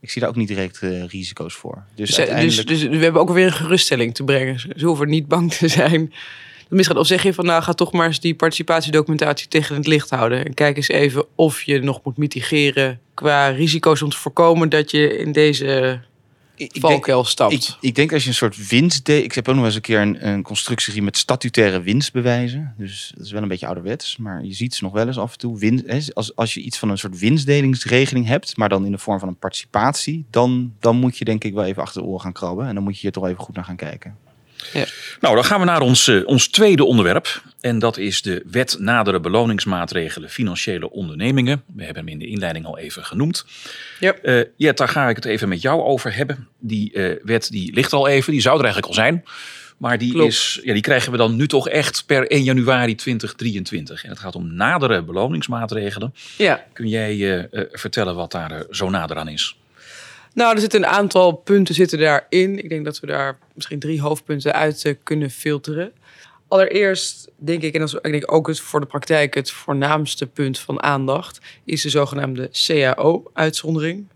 ik 0.00 0.10
zie 0.10 0.20
daar 0.20 0.30
ook 0.30 0.36
niet 0.36 0.48
direct 0.48 0.78
risico's 1.06 1.54
voor. 1.54 1.74
Dus, 1.74 1.96
Dus, 1.96 2.08
dus, 2.08 2.18
uiteindelijk... 2.18 2.68
dus 2.68 2.82
we 2.82 2.96
hebben 2.96 3.20
ook 3.20 3.30
weer 3.30 3.46
een 3.46 3.52
geruststelling 3.52 4.14
te 4.14 4.24
brengen. 4.24 4.60
Ze 4.76 4.86
hoeven 4.86 5.08
niet 5.08 5.28
bang 5.28 5.52
te 5.52 5.68
zijn. 5.68 6.12
Misschien, 6.68 6.96
of 6.96 7.06
zeg 7.06 7.22
je 7.22 7.34
van 7.34 7.46
nou, 7.46 7.62
ga 7.62 7.72
toch 7.72 7.92
maar 7.92 8.06
eens 8.06 8.20
die 8.20 8.34
participatiedocumentatie 8.34 9.48
tegen 9.48 9.76
het 9.76 9.86
licht 9.86 10.10
houden. 10.10 10.44
En 10.44 10.54
kijk 10.54 10.76
eens 10.76 10.88
even 10.88 11.26
of 11.34 11.62
je 11.62 11.80
nog 11.80 12.00
moet 12.04 12.16
mitigeren 12.16 13.00
qua 13.14 13.48
risico's 13.48 14.02
om 14.02 14.10
te 14.10 14.16
voorkomen 14.16 14.68
dat 14.68 14.90
je 14.90 15.18
in 15.18 15.32
deze 15.32 16.00
ik, 16.56 16.80
denk, 16.80 17.20
stapt. 17.22 17.52
Ik, 17.52 17.76
ik 17.80 17.94
denk 17.94 18.12
als 18.12 18.22
je 18.22 18.28
een 18.28 18.34
soort 18.34 18.68
winst 18.68 19.04
deed. 19.04 19.24
Ik 19.24 19.32
heb 19.32 19.48
ook 19.48 19.54
nog 19.54 19.64
eens 19.64 19.74
een 19.74 19.80
keer 19.80 20.00
een, 20.00 20.28
een 20.28 20.42
constructie 20.42 20.88
gezien 20.88 21.04
met 21.04 21.16
statutaire 21.16 21.80
winstbewijzen. 21.80 22.74
Dus 22.78 23.12
dat 23.16 23.26
is 23.26 23.32
wel 23.32 23.42
een 23.42 23.48
beetje 23.48 23.66
ouderwets. 23.66 24.16
Maar 24.16 24.44
je 24.44 24.52
ziet 24.52 24.74
ze 24.74 24.84
nog 24.84 24.92
wel 24.92 25.06
eens 25.06 25.18
af 25.18 25.32
en 25.32 25.38
toe. 25.38 25.58
Win, 25.58 25.82
hè, 25.86 25.98
als, 26.12 26.36
als 26.36 26.54
je 26.54 26.60
iets 26.60 26.78
van 26.78 26.88
een 26.88 26.98
soort 26.98 27.18
winstdelingsregeling 27.18 28.26
hebt. 28.26 28.56
Maar 28.56 28.68
dan 28.68 28.84
in 28.84 28.92
de 28.92 28.98
vorm 28.98 29.18
van 29.18 29.28
een 29.28 29.38
participatie. 29.38 30.24
Dan, 30.30 30.74
dan 30.80 30.96
moet 30.96 31.18
je 31.18 31.24
denk 31.24 31.44
ik 31.44 31.54
wel 31.54 31.64
even 31.64 31.82
achter 31.82 32.02
de 32.02 32.08
oren 32.08 32.20
gaan 32.20 32.32
krabben. 32.32 32.66
En 32.66 32.74
dan 32.74 32.84
moet 32.84 32.94
je 32.94 33.00
hier 33.00 33.12
toch 33.12 33.26
even 33.26 33.42
goed 33.42 33.54
naar 33.54 33.64
gaan 33.64 33.76
kijken. 33.76 34.16
Nou, 35.20 35.34
dan 35.34 35.44
gaan 35.44 35.60
we 35.60 35.66
naar 35.66 35.80
ons, 35.80 36.08
eh, 36.08 36.26
ons 36.26 36.48
tweede 36.48 36.84
onderwerp. 36.84 37.42
En 37.60 37.78
dat 37.78 37.96
is 37.96 38.22
de 38.22 38.42
wet 38.50 38.76
nadere 38.78 39.20
beloningsmaatregelen 39.20 40.30
financiële 40.30 40.90
ondernemingen. 40.90 41.62
We 41.74 41.84
hebben 41.84 42.02
hem 42.02 42.12
in 42.12 42.18
de 42.18 42.26
inleiding 42.26 42.66
al 42.66 42.78
even 42.78 43.04
genoemd. 43.04 43.44
Ja. 44.00 44.14
Eh, 44.14 44.44
Jet, 44.56 44.76
daar 44.76 44.88
ga 44.88 45.08
ik 45.08 45.16
het 45.16 45.24
even 45.24 45.48
met 45.48 45.62
jou 45.62 45.82
over 45.82 46.14
hebben. 46.14 46.48
Die 46.58 46.92
eh, 46.92 47.16
wet 47.22 47.50
die 47.50 47.74
ligt 47.74 47.92
al 47.92 48.08
even, 48.08 48.32
die 48.32 48.40
zou 48.40 48.56
er 48.58 48.64
eigenlijk 48.64 48.92
al 48.94 49.02
zijn. 49.02 49.24
Maar 49.78 49.98
die, 49.98 50.12
Klopt. 50.12 50.32
is, 50.32 50.60
ja, 50.62 50.72
die 50.72 50.82
krijgen 50.82 51.12
we 51.12 51.18
dan 51.18 51.36
nu 51.36 51.46
toch 51.46 51.68
echt 51.68 52.06
per 52.06 52.26
1 52.30 52.42
januari 52.42 52.94
2023. 52.94 54.04
En 54.04 54.10
het 54.10 54.18
gaat 54.18 54.34
om 54.34 54.54
nadere 54.54 55.02
beloningsmaatregelen. 55.02 56.14
Ja, 56.36 56.64
Kun 56.72 56.88
jij 56.88 57.48
vertellen 57.72 58.14
wat 58.14 58.32
daar 58.32 58.64
zo 58.70 58.90
nader 58.90 59.16
aan 59.16 59.28
is? 59.28 59.56
Nou, 60.34 60.54
er 60.54 60.60
zitten 60.60 60.82
een 60.82 60.88
aantal 60.88 61.32
punten 61.32 61.74
zitten 61.74 61.98
daarin. 61.98 62.58
Ik 62.58 62.68
denk 62.68 62.84
dat 62.84 63.00
we 63.00 63.06
daar 63.06 63.38
misschien 63.54 63.78
drie 63.78 64.00
hoofdpunten 64.00 64.52
uit 64.52 64.84
eh, 64.84 64.94
kunnen 65.02 65.30
filteren. 65.30 65.92
Allereerst 66.48 67.30
denk 67.36 67.62
ik, 67.62 67.74
en 67.74 67.80
dat 67.80 67.88
is 68.02 68.10
ik 68.10 68.32
ook 68.32 68.46
het 68.46 68.60
voor 68.60 68.80
de 68.80 68.86
praktijk 68.86 69.34
het 69.34 69.50
voornaamste 69.50 70.26
punt 70.26 70.58
van 70.58 70.82
aandacht, 70.82 71.40
is 71.64 71.82
de 71.82 71.88
zogenaamde 71.88 72.50
CAO-uitzondering. 72.66 74.06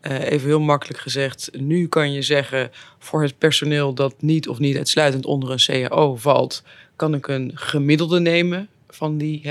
Eh, 0.00 0.30
even 0.30 0.46
heel 0.48 0.60
makkelijk 0.60 0.98
gezegd, 0.98 1.50
nu 1.58 1.88
kan 1.88 2.12
je 2.12 2.22
zeggen 2.22 2.70
voor 2.98 3.22
het 3.22 3.38
personeel 3.38 3.94
dat 3.94 4.14
niet 4.18 4.48
of 4.48 4.58
niet 4.58 4.76
uitsluitend 4.76 5.26
onder 5.26 5.50
een 5.50 5.88
CAO 5.88 6.16
valt, 6.16 6.62
kan 6.96 7.14
ik 7.14 7.28
een 7.28 7.50
gemiddelde 7.54 8.20
nemen 8.20 8.68
van 8.88 9.18
die, 9.18 9.42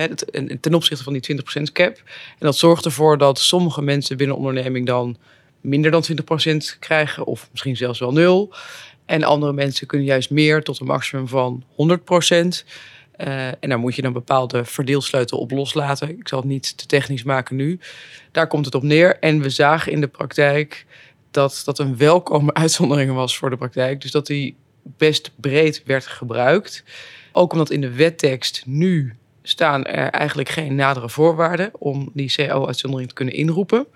ten 0.60 0.74
opzichte 0.74 1.04
van 1.04 1.14
die 1.14 1.42
20% 1.60 1.72
cap. 1.72 1.96
En 2.30 2.46
dat 2.46 2.58
zorgt 2.58 2.86
ervoor 2.86 3.18
dat 3.18 3.40
sommige 3.40 3.82
mensen 3.82 4.18
binnen 4.18 4.38
onderneming 4.38 4.86
dan 4.86 5.18
minder 5.66 5.92
dan 5.92 6.04
20% 6.76 6.80
krijgen, 6.80 7.26
of 7.26 7.48
misschien 7.52 7.78
zelfs 7.78 8.00
wel 8.00 8.12
nul. 8.12 8.54
En 9.06 9.24
andere 9.24 9.54
mensen 9.54 9.88
kunnen 9.88 10.08
juist 10.08 10.30
meer 10.30 10.64
tot 10.64 10.80
een 10.80 10.86
maximum 10.86 11.28
van 11.28 11.64
100%. 11.76 12.66
Eh, 13.12 13.48
en 13.48 13.70
daar 13.70 13.80
moet 13.80 13.96
je 13.96 14.02
dan 14.02 14.14
bepaalde 14.14 14.66
verdeelsleutel 14.66 15.38
op 15.38 15.52
loslaten. 15.52 16.20
Ik 16.20 16.28
zal 16.28 16.40
het 16.40 16.48
niet 16.48 16.78
te 16.78 16.86
technisch 16.86 17.24
maken 17.24 17.56
nu. 17.56 17.80
Daar 18.32 18.48
komt 18.48 18.66
het 18.66 18.76
op 18.76 18.84
neer. 18.84 19.20
En 19.20 19.42
we 19.42 19.50
zagen 19.50 19.92
in 19.92 20.02
de 20.02 20.08
praktijk 20.08 20.86
dat 21.32 21.62
dat 21.66 21.80
een 21.80 21.98
welkome 21.98 22.54
uitzondering 22.64 23.14
was 23.14 23.38
voor 23.38 23.50
de 23.50 23.58
praktijk. 23.58 24.02
Dus 24.02 24.12
dat 24.12 24.28
die 24.28 24.56
best 24.84 25.32
breed 25.36 25.84
werd 25.86 26.06
gebruikt. 26.06 26.84
Ook 27.32 27.52
omdat 27.52 27.70
in 27.70 27.82
de 27.82 27.92
wettekst 27.92 28.64
nu 28.66 29.16
staan 29.42 29.86
er 29.86 30.10
eigenlijk 30.10 30.50
geen 30.50 30.76
nadere 30.76 31.10
voorwaarden 31.10 31.72
om 31.80 32.10
die 32.14 32.34
CO-uitzondering 32.36 33.10
te 33.10 33.16
kunnen 33.16 33.34
inroepen. 33.34 33.88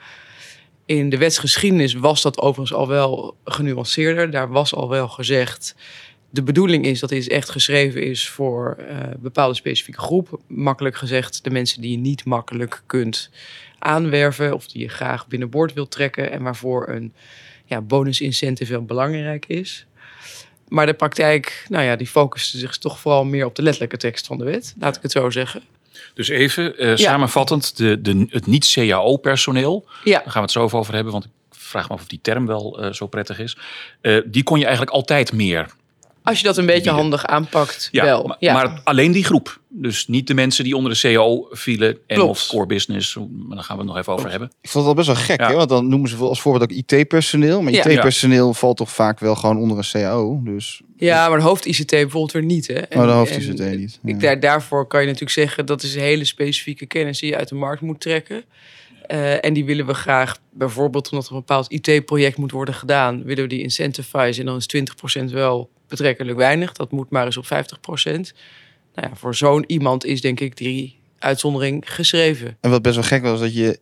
In 0.89 1.09
de 1.09 1.17
wetsgeschiedenis 1.17 1.93
was 1.93 2.21
dat 2.21 2.39
overigens 2.39 2.73
al 2.77 2.87
wel 2.87 3.37
genuanceerder. 3.45 4.31
Daar 4.31 4.49
was 4.49 4.75
al 4.75 4.89
wel 4.89 5.07
gezegd. 5.07 5.75
De 6.29 6.43
bedoeling 6.43 6.85
is 6.85 6.99
dat 6.99 7.09
dit 7.09 7.27
echt 7.27 7.49
geschreven 7.49 8.03
is 8.03 8.29
voor 8.29 8.75
eh 8.87 8.97
bepaalde 9.19 9.55
specifieke 9.55 9.99
groep. 9.99 10.39
Makkelijk 10.47 10.95
gezegd, 10.95 11.43
de 11.43 11.49
mensen 11.49 11.81
die 11.81 11.91
je 11.91 11.97
niet 11.97 12.25
makkelijk 12.25 12.81
kunt 12.85 13.29
aanwerven 13.79 14.53
of 14.53 14.67
die 14.67 14.81
je 14.81 14.87
graag 14.87 15.27
binnenboord 15.27 15.73
wilt 15.73 15.91
trekken 15.91 16.31
en 16.31 16.43
waarvoor 16.43 16.89
een 16.89 17.13
ja, 17.65 17.81
bonus 17.81 18.21
incentive 18.21 18.71
wel 18.71 18.85
belangrijk 18.85 19.45
is. 19.45 19.85
Maar 20.67 20.85
de 20.85 20.93
praktijk, 20.93 21.65
nou 21.67 21.83
ja, 21.83 21.95
die 21.95 22.07
focuste 22.07 22.57
zich 22.57 22.77
toch 22.77 22.99
vooral 22.99 23.25
meer 23.25 23.45
op 23.45 23.55
de 23.55 23.61
letterlijke 23.61 23.97
tekst 23.97 24.25
van 24.25 24.37
de 24.37 24.43
wet. 24.43 24.75
Laat 24.79 24.95
ik 24.95 25.01
het 25.01 25.11
zo 25.11 25.29
zeggen. 25.29 25.61
Dus 26.13 26.27
even 26.27 26.77
eh, 26.77 26.95
samenvattend, 26.95 27.77
de, 27.77 28.01
de, 28.01 28.25
het 28.29 28.47
niet-CAO-personeel, 28.47 29.85
Ja, 30.03 30.11
daar 30.11 30.23
gaan 30.23 30.33
we 30.33 30.39
het 30.39 30.51
zo 30.51 30.77
over 30.77 30.93
hebben, 30.93 31.13
want 31.13 31.25
ik 31.25 31.31
vraag 31.49 31.87
me 31.87 31.93
af 31.93 32.01
of 32.01 32.07
die 32.07 32.19
term 32.21 32.45
wel 32.45 32.81
eh, 32.81 32.91
zo 32.91 33.07
prettig 33.07 33.39
is. 33.39 33.57
Eh, 34.01 34.21
die 34.25 34.43
kon 34.43 34.57
je 34.57 34.65
eigenlijk 34.65 34.95
altijd 34.95 35.33
meer. 35.33 35.67
Als 36.29 36.39
je 36.39 36.45
dat 36.45 36.57
een 36.57 36.65
beetje 36.65 36.81
Bieden. 36.81 36.99
handig 36.99 37.25
aanpakt, 37.25 37.89
Ja, 37.91 38.03
wel. 38.03 38.23
maar, 38.23 38.37
ja. 38.39 38.53
maar 38.53 38.81
alleen 38.83 39.11
die 39.11 39.23
groep. 39.23 39.59
Dus 39.71 40.07
niet 40.07 40.27
de 40.27 40.33
mensen 40.33 40.63
die 40.63 40.75
onder 40.75 40.91
de 40.93 40.99
CAO 40.99 41.47
vielen 41.51 41.97
en 42.07 42.15
Klopt. 42.15 42.29
of 42.29 42.47
core 42.47 42.65
business. 42.65 43.15
Maar 43.15 43.55
daar 43.55 43.63
gaan 43.63 43.75
we 43.77 43.81
het 43.83 43.91
nog 43.91 43.97
even 44.01 44.13
over 44.13 44.29
hebben. 44.29 44.51
Ik 44.61 44.69
vond 44.69 44.85
het 44.85 44.95
wel 44.95 45.05
best 45.05 45.07
wel 45.07 45.15
gek, 45.25 45.39
Ja. 45.39 45.47
hè? 45.49 45.53
want 45.55 45.69
dan 45.69 45.89
noemen 45.89 46.09
ze 46.09 46.17
wel 46.17 46.29
als 46.29 46.41
voorbeeld 46.41 46.63
ook 46.71 46.77
IT-personeel. 46.77 47.61
Maar 47.61 47.71
Ja. 47.73 47.85
IT-personeel 47.85 48.53
valt 48.53 48.77
toch 48.77 48.89
vaak 48.91 49.19
wel 49.19 49.35
gewoon 49.35 49.57
onder 49.57 49.77
een 49.77 49.83
CAO. 50.01 50.41
Dus 50.43 50.81
Ja, 50.97 51.29
maar 51.29 51.37
de 51.37 51.43
hoofd-ICT 51.43 51.89
bijvoorbeeld 51.89 52.31
weer 52.31 52.43
niet. 52.43 52.67
Hè? 52.67 52.73
En, 52.73 52.99
oh, 52.99 53.05
de 53.05 53.11
hoofd 53.11 53.31
en 53.31 53.37
is 53.37 53.47
het 53.47 53.59
eh, 53.59 53.77
niet. 53.77 53.99
Ik, 54.05 54.19
daar, 54.19 54.39
daarvoor 54.39 54.87
kan 54.87 54.99
je 54.99 55.05
natuurlijk 55.05 55.33
zeggen 55.33 55.65
dat 55.65 55.83
is 55.83 55.95
een 55.95 56.01
hele 56.01 56.25
specifieke 56.25 56.85
kennis 56.85 57.19
die 57.19 57.29
je 57.29 57.37
uit 57.37 57.49
de 57.49 57.55
markt 57.55 57.81
moet 57.81 57.99
trekken. 57.99 58.43
Eh, 59.07 59.45
en 59.45 59.53
die 59.53 59.65
willen 59.65 59.85
we 59.85 59.93
graag, 59.93 60.37
bijvoorbeeld 60.51 61.09
omdat 61.11 61.25
er 61.27 61.33
een 61.33 61.39
bepaald 61.39 61.71
IT-project 61.71 62.37
moet 62.37 62.51
worden 62.51 62.73
gedaan, 62.73 63.23
willen 63.23 63.43
we 63.43 63.49
die 63.49 63.61
incentivizen. 63.61 64.39
En 64.39 64.45
dan 64.45 64.55
is 64.57 64.65
20% 65.21 65.31
wel 65.31 65.69
betrekkelijk 65.89 66.37
weinig. 66.37 66.73
Dat 66.73 66.91
moet 66.91 67.09
maar 67.09 67.25
eens 67.25 67.37
op 67.37 67.45
50%. 67.45 67.47
Nou 68.95 69.07
ja, 69.09 69.15
voor 69.15 69.35
zo'n 69.35 69.63
iemand 69.67 70.05
is 70.05 70.21
denk 70.21 70.39
ik 70.39 70.57
die 70.57 70.99
uitzondering 71.19 71.93
geschreven. 71.93 72.57
En 72.61 72.69
wat 72.69 72.81
best 72.81 72.95
wel 72.95 73.03
gek 73.03 73.21
was, 73.21 73.39
dat 73.39 73.55
je... 73.55 73.79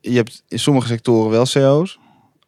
Je 0.00 0.16
hebt 0.16 0.42
in 0.48 0.58
sommige 0.58 0.86
sectoren 0.86 1.30
wel 1.30 1.46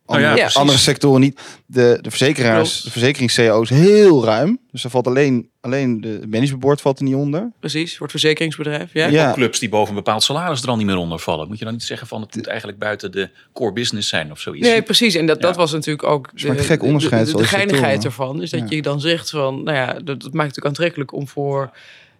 CAO's. 0.08 0.16
Oh 0.16 0.20
ja, 0.20 0.30
Andere, 0.44 0.58
andere 0.58 0.78
sectoren 0.78 1.20
niet. 1.20 1.40
De, 1.66 1.98
de 2.02 2.10
verzekeraars, 2.10 2.82
de 2.82 2.90
verzekerings-CAO 2.90 3.62
is 3.62 3.70
heel 3.70 4.24
ruim. 4.24 4.58
Dus 4.70 4.84
er 4.84 4.90
valt 4.90 5.06
alleen, 5.06 5.48
alleen 5.60 6.00
de 6.00 6.20
managementboard 6.28 6.80
valt 6.80 6.98
er 6.98 7.04
niet 7.04 7.14
onder. 7.14 7.50
Precies, 7.60 7.92
voor 7.92 8.02
het 8.02 8.10
verzekeringsbedrijf. 8.10 8.90
Ja? 8.92 9.32
Clubs 9.32 9.58
die 9.58 9.68
boven 9.68 9.88
een 9.88 9.94
bepaald 10.04 10.22
salaris 10.22 10.62
er 10.62 10.68
al 10.68 10.76
niet 10.76 10.86
meer 10.86 10.96
onder 10.96 11.18
vallen. 11.18 11.48
Moet 11.48 11.58
je 11.58 11.64
dan 11.64 11.72
niet 11.72 11.82
zeggen 11.82 12.06
van 12.06 12.20
het 12.20 12.36
moet 12.36 12.46
eigenlijk 12.46 12.78
buiten 12.78 13.12
de 13.12 13.30
core 13.52 13.72
business 13.72 14.08
zijn 14.08 14.30
of 14.30 14.40
zoiets? 14.40 14.68
Nee, 14.68 14.82
precies. 14.82 15.14
En 15.14 15.26
dat, 15.26 15.40
dat 15.40 15.56
was 15.56 15.72
natuurlijk 15.72 16.08
ook 16.08 16.30
Dus 16.32 16.44
maakt 16.44 16.60
gek 16.60 16.82
onderscheid, 16.82 17.26
de, 17.26 17.32
de, 17.32 17.38
de 17.38 17.44
geinigheid 17.44 18.04
ervan. 18.04 18.42
Is 18.42 18.50
dat 18.50 18.60
Ja. 18.60 18.66
je 18.76 18.82
dan 18.82 19.00
zegt 19.00 19.30
van, 19.30 19.62
nou 19.62 19.76
ja, 19.76 19.92
dat, 19.92 20.04
dat 20.04 20.20
maakt 20.20 20.24
het 20.24 20.34
natuurlijk 20.34 20.66
aantrekkelijk 20.66 21.12
om 21.12 21.28
voor 21.28 21.70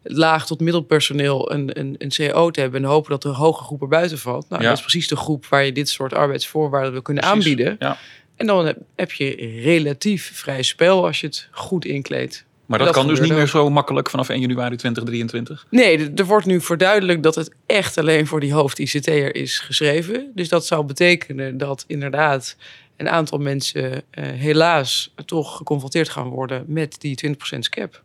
laag 0.02 0.46
tot 0.46 0.60
middelpersoneel 0.60 1.52
een, 1.52 1.78
een, 1.78 1.94
een 1.98 2.32
CO 2.32 2.50
te 2.50 2.60
hebben 2.60 2.82
en 2.82 2.88
hopen 2.88 3.10
dat 3.10 3.24
er 3.24 3.30
een 3.30 3.36
hoge 3.36 3.64
groep 3.64 3.82
er 3.82 3.88
buiten 3.88 4.18
valt. 4.18 4.48
Nou, 4.48 4.62
Ja. 4.62 4.68
dat 4.68 4.76
is 4.76 4.82
precies 4.84 5.08
de 5.08 5.16
groep 5.16 5.46
waar 5.46 5.64
je 5.64 5.72
dit 5.72 5.88
soort 5.88 6.14
arbeidsvoorwaarden 6.14 6.92
wil 6.92 7.02
kunnen 7.02 7.22
Precies. 7.22 7.40
aanbieden. 7.46 7.76
Ja. 7.78 7.98
En 8.36 8.46
dan 8.46 8.74
heb, 8.96 9.12
je 9.12 9.34
relatief 9.62 10.30
vrij 10.34 10.62
spel 10.62 11.06
als 11.06 11.20
je 11.20 11.26
het 11.26 11.48
goed 11.50 11.84
inkleedt. 11.84 12.46
Maar 12.66 12.78
dat, 12.78 12.86
Dat 12.86 12.96
kan 12.96 13.06
dus 13.06 13.20
niet 13.20 13.32
meer 13.32 13.46
zo 13.46 13.70
makkelijk 13.70 14.10
vanaf 14.10 14.28
1 14.28 14.40
januari 14.40 14.76
2023? 14.76 15.66
Nee, 15.70 16.12
er- 16.14 16.24
wordt 16.26 16.46
nu 16.46 16.60
verduidelijkt 16.60 17.22
dat 17.22 17.34
het 17.34 17.54
echt 17.66 17.98
alleen 17.98 18.26
voor 18.26 18.40
die 18.40 18.52
hoofd-ICT'er 18.52 19.34
is 19.34 19.58
geschreven. 19.58 20.30
Dus 20.34 20.48
dat 20.48 20.66
zou 20.66 20.84
betekenen 20.84 21.58
dat 21.58 21.84
inderdaad 21.86 22.56
een 22.96 23.08
aantal 23.08 23.38
mensen 23.38 24.02
eh, 24.10 24.24
helaas 24.26 25.12
toch 25.26 25.56
geconfronteerd 25.56 26.08
gaan 26.08 26.28
worden 26.28 26.64
met 26.66 27.00
die 27.00 27.16
20% 27.16 27.68
cap. 27.68 28.02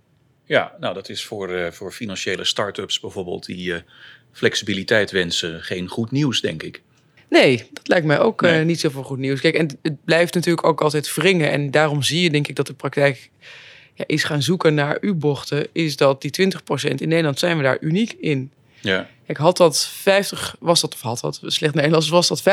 Ja, 0.54 0.74
nou 0.80 0.94
dat 0.94 1.10
is 1.10 1.24
voor, 1.26 1.50
eh, 1.54 1.72
voor 1.72 1.92
financiële 1.92 2.44
start-ups 2.44 3.00
bijvoorbeeld 3.00 3.46
die 3.46 3.74
eh, 3.74 3.80
flexibiliteit 4.32 5.12
wensen 5.12 5.62
geen 5.64 5.88
goed 5.88 6.12
nieuws, 6.12 6.42
denk 6.42 6.64
ik. 6.64 6.82
Nee, 7.30 7.68
dat 7.74 7.88
lijkt 7.88 8.06
mij 8.06 8.20
ook 8.20 8.44
eh, 8.44 8.52
Nee. 8.52 8.64
niet 8.64 8.80
zoveel 8.80 9.04
goed 9.04 9.18
nieuws. 9.18 9.42
Kijk, 9.42 9.56
en 9.56 9.66
het- 9.68 9.78
het 9.82 10.04
blijft 10.06 10.34
natuurlijk 10.34 10.68
ook 10.68 10.82
altijd 10.82 11.16
wringen. 11.16 11.52
En 11.52 11.72
daarom 11.72 12.04
zie 12.04 12.22
je 12.22 12.30
denk 12.30 12.48
ik 12.48 12.56
dat 12.56 12.68
de 12.68 12.74
praktijk 12.74 13.30
ja, 13.94 14.04
is 14.08 14.24
gaan 14.24 14.42
zoeken 14.42 14.74
naar 14.74 14.98
U-bochten. 15.02 15.68
Is 15.72 15.96
dat 15.96 16.22
die 16.22 16.32
20% 16.32 17.02
in 17.02 17.08
Nederland 17.08 17.40
zijn 17.40 17.58
we 17.58 17.64
daar 17.64 17.78
uniek 17.82 18.12
in. 18.20 18.52
Ja. 18.84 19.08
Kijk, 19.26 19.38
had 19.38 19.58
dat 19.58 19.86
50, 19.86 20.56
was 20.60 20.82
dat 20.82 20.94
of 20.94 21.02
had 21.02 21.20
dat, 21.20 21.40
slecht 21.46 21.74
Nederlands, 21.74 22.10
was 22.10 22.28
dat 22.28 22.42
50% 22.42 22.44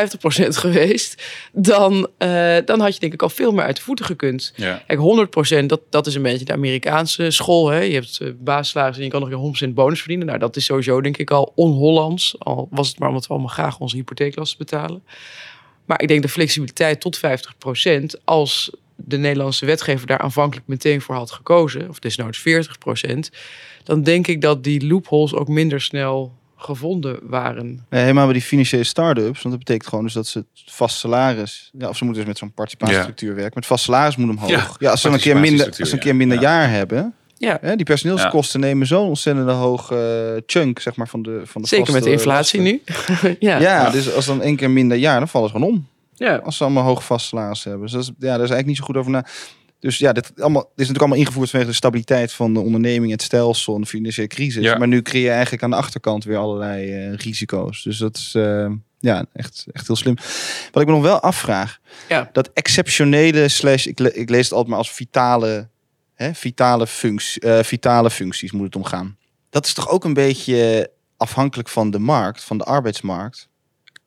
geweest, 0.65 1.23
dan, 1.53 2.09
eh, 2.19 2.57
dan 2.65 2.81
had 2.81 2.95
je 2.95 3.01
denk 3.01 3.13
ik 3.13 3.23
al 3.23 3.29
veel 3.29 3.53
meer 3.53 3.65
uit 3.65 3.77
de 3.77 3.83
voeten 3.83 4.05
gekund. 4.05 4.53
Ja. 4.57 4.83
Kijk, 4.87 5.63
100%, 5.63 5.67
dat, 5.67 5.81
dat 5.91 6.07
is 6.07 6.15
een 6.15 6.23
beetje 6.23 6.45
de 6.45 6.53
Amerikaanse 6.53 7.31
school. 7.31 7.69
Hè? 7.69 7.79
Je 7.79 7.95
hebt 7.95 8.19
uh, 8.23 8.33
basissalaris 8.39 8.97
en 8.97 9.03
je 9.03 9.11
kan 9.11 9.21
nog 9.29 9.55
een 9.61 9.71
100% 9.71 9.75
bonus 9.75 9.99
verdienen. 9.99 10.27
Nou, 10.27 10.39
dat 10.39 10.57
is 10.57 10.65
sowieso 10.65 11.01
denk 11.01 11.17
ik 11.17 11.31
al 11.31 11.53
on-Hollands. 11.55 12.35
Al 12.39 12.69
was 12.71 12.89
het 12.89 12.99
maar 12.99 13.09
omdat 13.09 13.27
we 13.27 13.33
allemaal 13.33 13.53
graag 13.53 13.79
onze 13.79 13.97
hypotheeklasten 13.97 14.59
betalen. 14.59 15.03
Maar 15.85 16.03
ik 16.03 16.09
denk 16.09 16.23
de 16.23 16.29
flexibiliteit 16.29 17.01
tot 17.01 17.21
50%, 17.21 17.21
als 18.25 18.71
de 19.05 19.17
Nederlandse 19.19 19.67
wetgever 19.67 20.07
daar 20.07 20.19
aanvankelijk 20.19 20.67
meteen 20.67 21.01
voor 21.01 21.15
had 21.15 21.31
gekozen, 21.31 21.89
of 21.89 21.99
desnoods 21.99 22.43
40%, 22.49 23.13
dan 23.85 24.03
denk 24.03 24.27
ik 24.27 24.41
dat 24.41 24.65
die 24.65 24.87
loopholes 24.87 25.35
ook 25.35 25.49
minder 25.49 25.81
snel 25.81 26.33
gevonden 26.57 27.19
waren. 27.23 27.85
Nee, 27.91 28.01
helemaal 28.01 28.25
bij 28.25 28.33
die 28.33 28.43
financiële 28.43 28.85
start-ups. 28.85 29.43
Want 29.43 29.55
dat 29.55 29.59
betekent 29.59 29.89
gewoon 29.89 30.05
dus 30.05 30.13
dat 30.13 30.27
ze 30.27 30.39
het 30.39 30.47
vast 30.67 30.99
salaris... 30.99 31.71
Ja, 31.79 31.89
of 31.89 31.97
ze 31.97 32.05
moeten 32.05 32.23
dus 32.23 32.33
met 32.33 32.39
zo'n 32.41 32.53
participatiestructuur 32.53 33.35
werken. 33.35 33.53
Met 33.55 33.67
vast 33.67 33.85
salaris 33.85 34.17
moet 34.17 34.31
omhoog. 34.31 34.51
Ja, 34.51 34.67
Ja, 34.79 34.91
als 34.91 35.01
ze 35.01 35.09
een 35.09 35.19
keer 35.19 35.37
minder, 35.37 35.67
als 35.67 35.77
ze 35.77 35.83
een 35.83 35.91
ja. 35.91 35.97
keer 35.99 36.17
minder 36.17 36.37
Ja. 36.41 36.43
jaar 36.43 36.71
hebben... 36.71 37.15
Ja, 37.37 37.59
Hè, 37.61 37.77
die 37.77 37.85
personeelskosten 37.85 38.61
nemen 38.61 38.87
zo'n 38.87 39.07
ontzettende 39.09 39.53
hoge 39.53 39.95
eh, 40.37 40.43
chunk 40.47 40.79
zeg 40.79 40.97
maar, 40.97 41.09
van 41.09 41.23
de 41.23 41.41
van 41.45 41.63
de 41.63 41.69
zeker 41.69 41.93
met 41.93 42.03
de 42.03 42.11
inflatie 42.11 42.63
lasten. 42.63 42.81
nu. 43.27 43.37
ja. 43.39 43.59
Ja, 43.61 43.85
Ja. 43.85 43.91
dus 43.91 44.15
als 44.15 44.27
dan 44.27 44.43
één 44.43 44.57
keer 44.57 44.71
minder 44.71 44.97
jaar, 44.97 45.19
dan 45.19 45.29
vallen 45.29 45.49
ze 45.49 45.55
gewoon 45.55 45.73
om. 45.73 45.87
Ja. 46.29 46.37
Als 46.37 46.57
ze 46.57 46.65
allemaal 46.65 46.85
hoog 46.85 47.05
vast 47.05 47.27
salaris 47.27 47.65
hebben. 47.65 47.83
Dus 47.83 47.93
dat 47.93 48.03
is, 48.03 48.09
ja, 48.09 48.15
daar 48.19 48.31
is 48.33 48.39
eigenlijk 48.39 48.67
niet 48.67 48.77
zo 48.77 48.85
goed 48.85 48.97
over 48.97 49.11
na. 49.11 49.27
Dus 49.79 49.99
ja, 49.99 50.13
dit, 50.13 50.33
allemaal, 50.41 50.61
dit 50.63 50.71
is 50.71 50.77
natuurlijk 50.77 50.99
allemaal 51.01 51.19
ingevoerd 51.19 51.51
vanwege 51.51 51.71
de 51.71 51.77
stabiliteit 51.77 52.33
van 52.33 52.55
de 52.55 52.61
onderneming, 52.61 53.13
het 53.13 53.23
stelsel 53.23 53.75
en 53.75 53.81
de 53.81 53.87
financiële 53.87 54.27
crisis. 54.29 54.63
Ja. 54.65 54.79
Maar 54.79 54.89
nu 54.89 55.03
creëer 55.03 55.25
je 55.25 55.31
eigenlijk 55.31 55.63
aan 55.63 55.71
de 55.71 55.77
achterkant 55.77 56.25
weer 56.25 56.37
allerlei 56.37 56.93
eh, 56.93 57.15
risico's. 57.15 57.83
Dus 57.83 57.99
dat 57.99 58.17
is 58.17 58.35
eh, 58.35 58.71
ja, 58.99 59.25
echt, 59.33 59.67
echt 59.73 59.87
heel 59.87 59.97
slim. 59.97 60.15
Wat 60.73 60.83
ik 60.83 60.89
me 60.89 60.95
nog 60.95 61.03
wel 61.03 61.21
afvraag, 61.21 61.79
Ja. 62.09 62.31
dat 62.33 62.51
exceptionele 62.55 63.49
slash, 63.49 63.87
ik, 63.87 63.99
le- 63.99 64.09
ik 64.13 64.31
lees 64.31 64.43
het 64.45 64.53
altijd 64.53 64.69
maar 64.69 64.79
als 64.79 64.91
vitale, 64.93 65.69
hè, 66.15 66.35
vitale, 66.35 66.87
functie, 66.87 67.41
eh, 67.43 67.63
vitale 67.65 68.11
functies 68.11 68.53
moet 68.53 68.65
het 68.65 68.77
omgaan. 68.77 69.17
Dat 69.51 69.67
is 69.67 69.73
toch 69.73 69.89
ook 69.89 70.05
een 70.05 70.15
beetje 70.15 70.91
afhankelijk 71.17 71.69
van 71.69 71.91
de 71.91 71.99
markt, 71.99 72.43
van 72.45 72.59
de 72.59 72.65
arbeidsmarkt. 72.65 73.49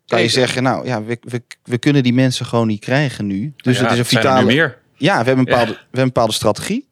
Kan 0.07 0.21
je 0.21 0.27
zeggen, 0.27 0.63
nou 0.63 0.85
ja, 0.85 1.03
we, 1.03 1.17
we, 1.21 1.41
we 1.63 1.77
kunnen 1.77 2.03
die 2.03 2.13
mensen 2.13 2.45
gewoon 2.45 2.67
niet 2.67 2.79
krijgen 2.79 3.25
nu. 3.25 3.53
Dus 3.55 3.77
Ja, 3.77 3.83
het 3.83 3.91
is 3.91 3.97
een 3.99 4.05
zijn 4.05 4.23
vitale. 4.23 4.45
meer. 4.45 4.77
Ja, 4.97 5.17
we 5.19 5.25
hebben 5.25 5.37
een 5.37 5.43
bepaalde, 5.45 5.71
we 5.71 5.77
hebben 5.77 5.99
een 6.01 6.07
bepaalde 6.07 6.33
strategie. 6.33 6.87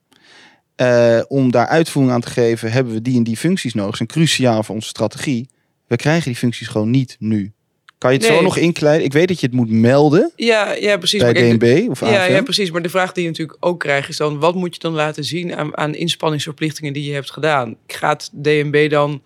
Eh, 0.76 1.22
om 1.28 1.52
daar 1.52 1.68
uitvoering 1.68 2.14
aan 2.14 2.22
te 2.22 2.30
geven, 2.30 2.72
hebben 2.72 2.94
we 2.94 3.02
die 3.02 3.18
en 3.18 3.24
die 3.24 3.38
functies 3.38 3.74
nodig. 3.74 3.98
Dat 3.98 4.08
is 4.10 4.14
cruciaal 4.16 4.64
voor 4.64 4.76
onze 4.76 4.88
strategie. 4.88 5.50
We 5.88 5.96
krijgen 5.96 6.26
die 6.26 6.36
functies 6.36 6.68
gewoon 6.68 6.90
niet 6.90 7.16
nu. 7.20 7.52
Kan 7.98 8.12
je 8.14 8.18
het 8.18 8.28
zo 8.28 8.42
nog 8.42 8.58
inkleiden? 8.58 9.06
Ik 9.06 9.14
weet 9.14 9.28
dat 9.28 9.40
je 9.40 9.46
het 9.46 9.56
moet 9.56 9.70
melden 9.70 10.32
Ja, 10.36 10.74
ja, 10.74 10.98
precies. 10.98 11.22
bij 11.22 11.34
DNB 11.34 11.90
of 11.90 12.04
AFM. 12.04 12.12
Ja, 12.14 12.24
ja, 12.24 12.42
precies. 12.42 12.72
Maar 12.72 12.82
de 12.82 12.90
vraag 12.90 13.12
die 13.12 13.24
je 13.24 13.30
natuurlijk 13.30 13.58
ook 13.60 13.80
krijgt 13.80 14.10
is 14.10 14.18
dan... 14.18 14.40
wat 14.40 14.56
moet 14.56 14.74
je 14.74 14.80
dan 14.82 14.94
laten 14.94 15.24
zien 15.24 15.56
aan, 15.56 15.78
aan 15.78 15.96
inspanningsverplichtingen 15.96 16.94
die 16.94 17.04
je 17.04 17.14
hebt 17.14 17.32
gedaan? 17.32 17.76
Gaat 17.88 18.30
DNB 18.34 18.90
dan 18.90 19.22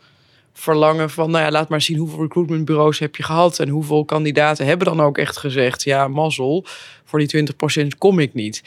verlangen 0.57 1.09
van... 1.09 1.31
nou 1.31 1.43
ja, 1.43 1.51
laat 1.51 1.69
maar 1.69 1.81
zien 1.81 1.97
hoeveel 1.97 2.21
recruitmentbureaus 2.21 3.00
heb 3.00 3.15
je 3.15 3.24
gehad... 3.24 3.59
en 3.59 3.69
hoeveel 3.69 4.05
kandidaten 4.05 4.65
hebben 4.65 4.88
dan 4.88 5.01
ook 5.01 5.17
echt 5.17 5.38
gezegd... 5.38 5.83
ja, 5.83 6.07
mazzel, 6.07 6.65
voor 7.03 7.19
die 7.19 7.47
20% 7.83 7.88
kom 7.97 8.19
ik 8.19 8.33
niet. 8.33 8.63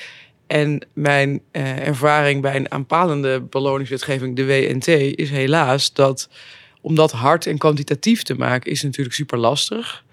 En 0.47 0.87
mijn 0.93 1.41
eh, 1.51 1.87
ervaring 1.87 2.43
bij 2.43 2.57
een 2.57 2.71
aanpalende 2.71 3.41
beloningswetgeving, 3.41 4.37
de 4.37 4.47
WNT... 4.47 4.87
is 5.19 5.31
helaas 5.31 5.93
dat 5.93 6.29
om 6.81 6.95
dat 6.95 7.13
hard 7.13 7.47
en 7.47 7.59
kwantitatief 7.59 8.23
te 8.23 8.35
maken... 8.35 8.71
is 8.71 8.83
natuurlijk 8.83 9.15
super 9.15 9.39
lastig... 9.39 10.07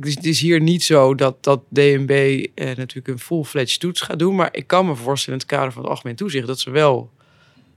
Het 0.00 0.24
is, 0.24 0.40
hier 0.40 0.60
niet 0.60 0.82
zo 0.82 1.14
dat, 1.14 1.44
dat 1.44 1.60
DNB 1.68 2.46
eh, 2.54 2.66
natuurlijk 2.66 3.08
een 3.08 3.18
full-fledged 3.18 3.80
toets 3.80 4.00
gaat 4.00 4.18
doen. 4.18 4.34
Maar 4.34 4.48
ik 4.52 4.66
kan 4.66 4.86
me 4.86 4.94
voorstellen 4.94 5.40
in 5.40 5.46
het 5.46 5.56
kader 5.56 5.72
van 5.72 5.82
het 5.82 5.90
algemeen 5.90 6.16
toezicht... 6.16 6.46
dat 6.46 6.60
ze 6.60 6.70
wel 6.70 7.10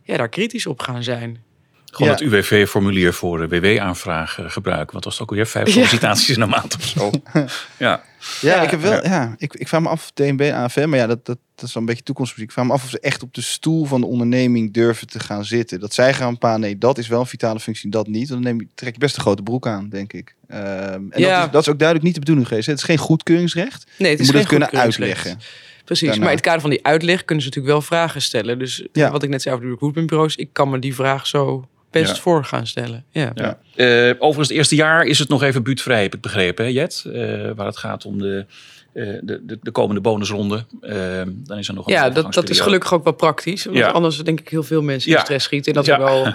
ja, 0.03 0.17
daar 0.17 0.29
kritisch 0.29 0.65
op 0.65 0.79
gaan 0.79 1.03
zijn. 1.03 1.43
Gewoon 1.95 2.11
Ja. 2.11 2.17
het 2.17 2.23
UWV-formulier 2.33 3.13
voor 3.13 3.47
de 3.47 3.59
WW-aanvraag 3.59 4.39
eh, 4.39 4.49
gebruiken. 4.49 4.91
Want 4.91 5.03
was 5.03 5.13
het 5.13 5.23
ook 5.23 5.29
alweer 5.29 5.47
vijf 5.47 5.65
Ja. 5.67 5.71
sollicitaties 5.73 6.35
in 6.35 6.41
een 6.41 6.49
maand 6.49 6.75
of 6.75 6.83
zo. 6.83 7.11
Ja, 7.33 7.45
Ja, 7.77 8.01
Ja. 8.41 8.61
ik 8.61 8.69
heb 8.69 8.81
wel. 8.81 9.03
Ja, 9.03 9.35
ik, 9.37 9.53
ik 9.53 9.67
vraag 9.67 9.81
me 9.81 9.89
af, 9.89 10.11
DNB, 10.13 10.51
AFM, 10.53 10.89
maar 10.89 10.99
ja, 10.99 11.07
dat, 11.07 11.25
dat, 11.25 11.37
dat 11.55 11.67
is 11.67 11.73
wel 11.73 11.83
een 11.83 11.89
beetje 11.89 12.03
toekomstmuziek. 12.03 12.47
Ik 12.47 12.53
vraag 12.53 12.65
me 12.65 12.73
af 12.73 12.83
of 12.83 12.89
ze 12.89 12.99
echt 12.99 13.23
op 13.23 13.33
de 13.33 13.41
stoel 13.41 13.85
van 13.85 14.01
de 14.01 14.07
onderneming 14.07 14.73
durven 14.73 15.07
te 15.07 15.19
gaan 15.19 15.45
zitten. 15.45 15.79
Dat 15.79 15.93
zij 15.93 16.13
gaan 16.13 16.37
paar, 16.37 16.59
nee, 16.59 16.77
dat 16.77 16.97
is 16.97 17.07
wel 17.07 17.19
een 17.19 17.25
vitale 17.25 17.59
functie, 17.59 17.89
dat 17.89 18.07
niet. 18.07 18.27
Dan 18.27 18.41
neem 18.41 18.59
je, 18.59 18.67
trek 18.75 18.93
je 18.93 18.99
best 18.99 19.15
een 19.15 19.21
grote 19.21 19.43
broek 19.43 19.67
aan, 19.67 19.89
denk 19.89 20.13
ik. 20.13 20.35
Ehm, 20.47 20.61
en 20.63 21.09
Ja. 21.15 21.35
dat, 21.37 21.45
is, 21.45 21.51
dat 21.51 21.61
is 21.61 21.69
ook 21.69 21.79
duidelijk 21.79 22.03
niet 22.03 22.13
de 22.13 22.19
bedoeling 22.19 22.47
geweest. 22.47 22.67
Het 22.67 22.77
is 22.77 22.83
geen 22.83 22.97
goedkeuringsrecht. 22.97 23.85
Nee, 23.97 24.09
het 24.09 24.17
Je 24.19 24.23
is 24.25 24.31
moet 24.31 24.39
het 24.41 24.49
geen 24.49 24.59
kunnen 24.59 24.67
goedkeuringsrecht. 24.67 25.25
uitleggen. 25.25 25.83
Precies, 25.85 26.07
daarna. 26.07 26.21
maar 26.23 26.31
in 26.31 26.37
het 26.37 26.45
kader 26.45 26.61
van 26.61 26.69
die 26.69 26.85
uitleg 26.85 27.25
kunnen 27.25 27.43
ze 27.43 27.49
natuurlijk 27.49 27.75
wel 27.75 27.85
vragen 27.87 28.21
stellen. 28.21 28.59
Dus 28.59 28.85
Ja. 28.93 29.11
wat 29.11 29.23
ik 29.23 29.29
net 29.29 29.41
zei 29.41 29.55
over 29.55 29.67
de 29.67 29.73
recruitmentbureaus... 29.73 30.35
ik 30.35 30.49
kan 30.51 30.69
me 30.69 30.79
die 30.79 30.95
vraag 30.95 31.27
zo 31.27 31.67
best 32.01 32.15
Ja. 32.15 32.21
voor 32.21 32.43
gaan 32.45 32.67
stellen. 32.67 33.03
Ja. 33.09 33.31
ja. 33.35 33.57
Eh, 33.75 34.09
overigens, 34.17 34.47
het 34.47 34.57
eerste 34.57 34.75
jaar 34.75 35.03
is 35.05 35.19
het 35.19 35.29
nog 35.29 35.43
even 35.43 35.63
buurtvrij, 35.63 36.01
heb 36.01 36.13
ik 36.15 36.21
begrepen, 36.21 36.65
hè, 36.65 36.71
Jet? 36.71 37.03
Eh, 37.13 37.51
waar 37.55 37.65
het 37.65 37.77
gaat 37.77 38.05
om 38.05 38.17
de, 38.19 38.45
eh, 38.93 39.03
de, 39.21 39.41
de, 39.45 39.59
de 39.61 39.71
komende 39.71 40.01
bonusronde. 40.01 40.65
Dan 41.27 41.57
is 41.57 41.67
er 41.67 41.73
nog 41.73 41.87
een 41.87 41.93
Ja, 41.93 42.09
dat, 42.09 42.33
dat 42.33 42.49
is 42.49 42.59
gelukkig 42.59 42.93
ook 42.93 43.03
wel 43.03 43.13
praktisch. 43.13 43.65
Want 43.65 43.77
Ja. 43.77 43.87
anders 43.89 44.17
denk 44.17 44.39
ik 44.39 44.49
heel 44.49 44.63
veel 44.63 44.81
mensen 44.81 45.11
in 45.11 45.19
stress 45.19 45.45
schieten. 45.45 45.71
En 45.73 45.77
dat 45.77 45.85
Ja. 45.85 45.97
wel... 45.97 46.27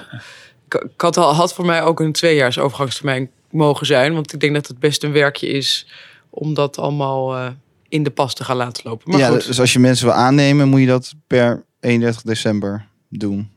Ik, 0.73 1.01
had, 1.01 1.17
al- 1.17 1.35
had 1.35 1.55
voor 1.55 1.67
mij 1.67 1.83
ook 1.83 2.01
een 2.01 2.13
tweejaars 2.13 2.59
overgangstermijn 2.59 3.31
mogen 3.51 3.87
zijn. 3.87 4.15
Want 4.15 4.33
ik 4.33 4.41
denk 4.41 4.55
dat 4.55 4.67
het 4.67 4.79
best 4.79 5.03
een 5.03 5.13
werkje 5.13 5.47
is 5.47 5.87
om 6.31 6.55
dat 6.55 6.79
allemaal 6.79 7.37
eh, 7.37 7.49
in 7.89 8.03
de 8.03 8.11
pas 8.11 8.35
te 8.35 8.45
gaan 8.45 8.57
laten 8.57 8.83
lopen. 8.89 9.11
Maar 9.11 9.21
ja, 9.21 9.29
goed. 9.29 9.47
dus 9.47 9.61
als 9.61 9.73
je 9.73 9.79
mensen 9.79 10.07
wil 10.07 10.15
aannemen, 10.15 10.69
moet 10.69 10.81
je 10.81 10.87
dat 10.87 11.15
per 11.27 11.65
31 11.81 12.23
december 12.23 12.87
doen, 13.09 13.51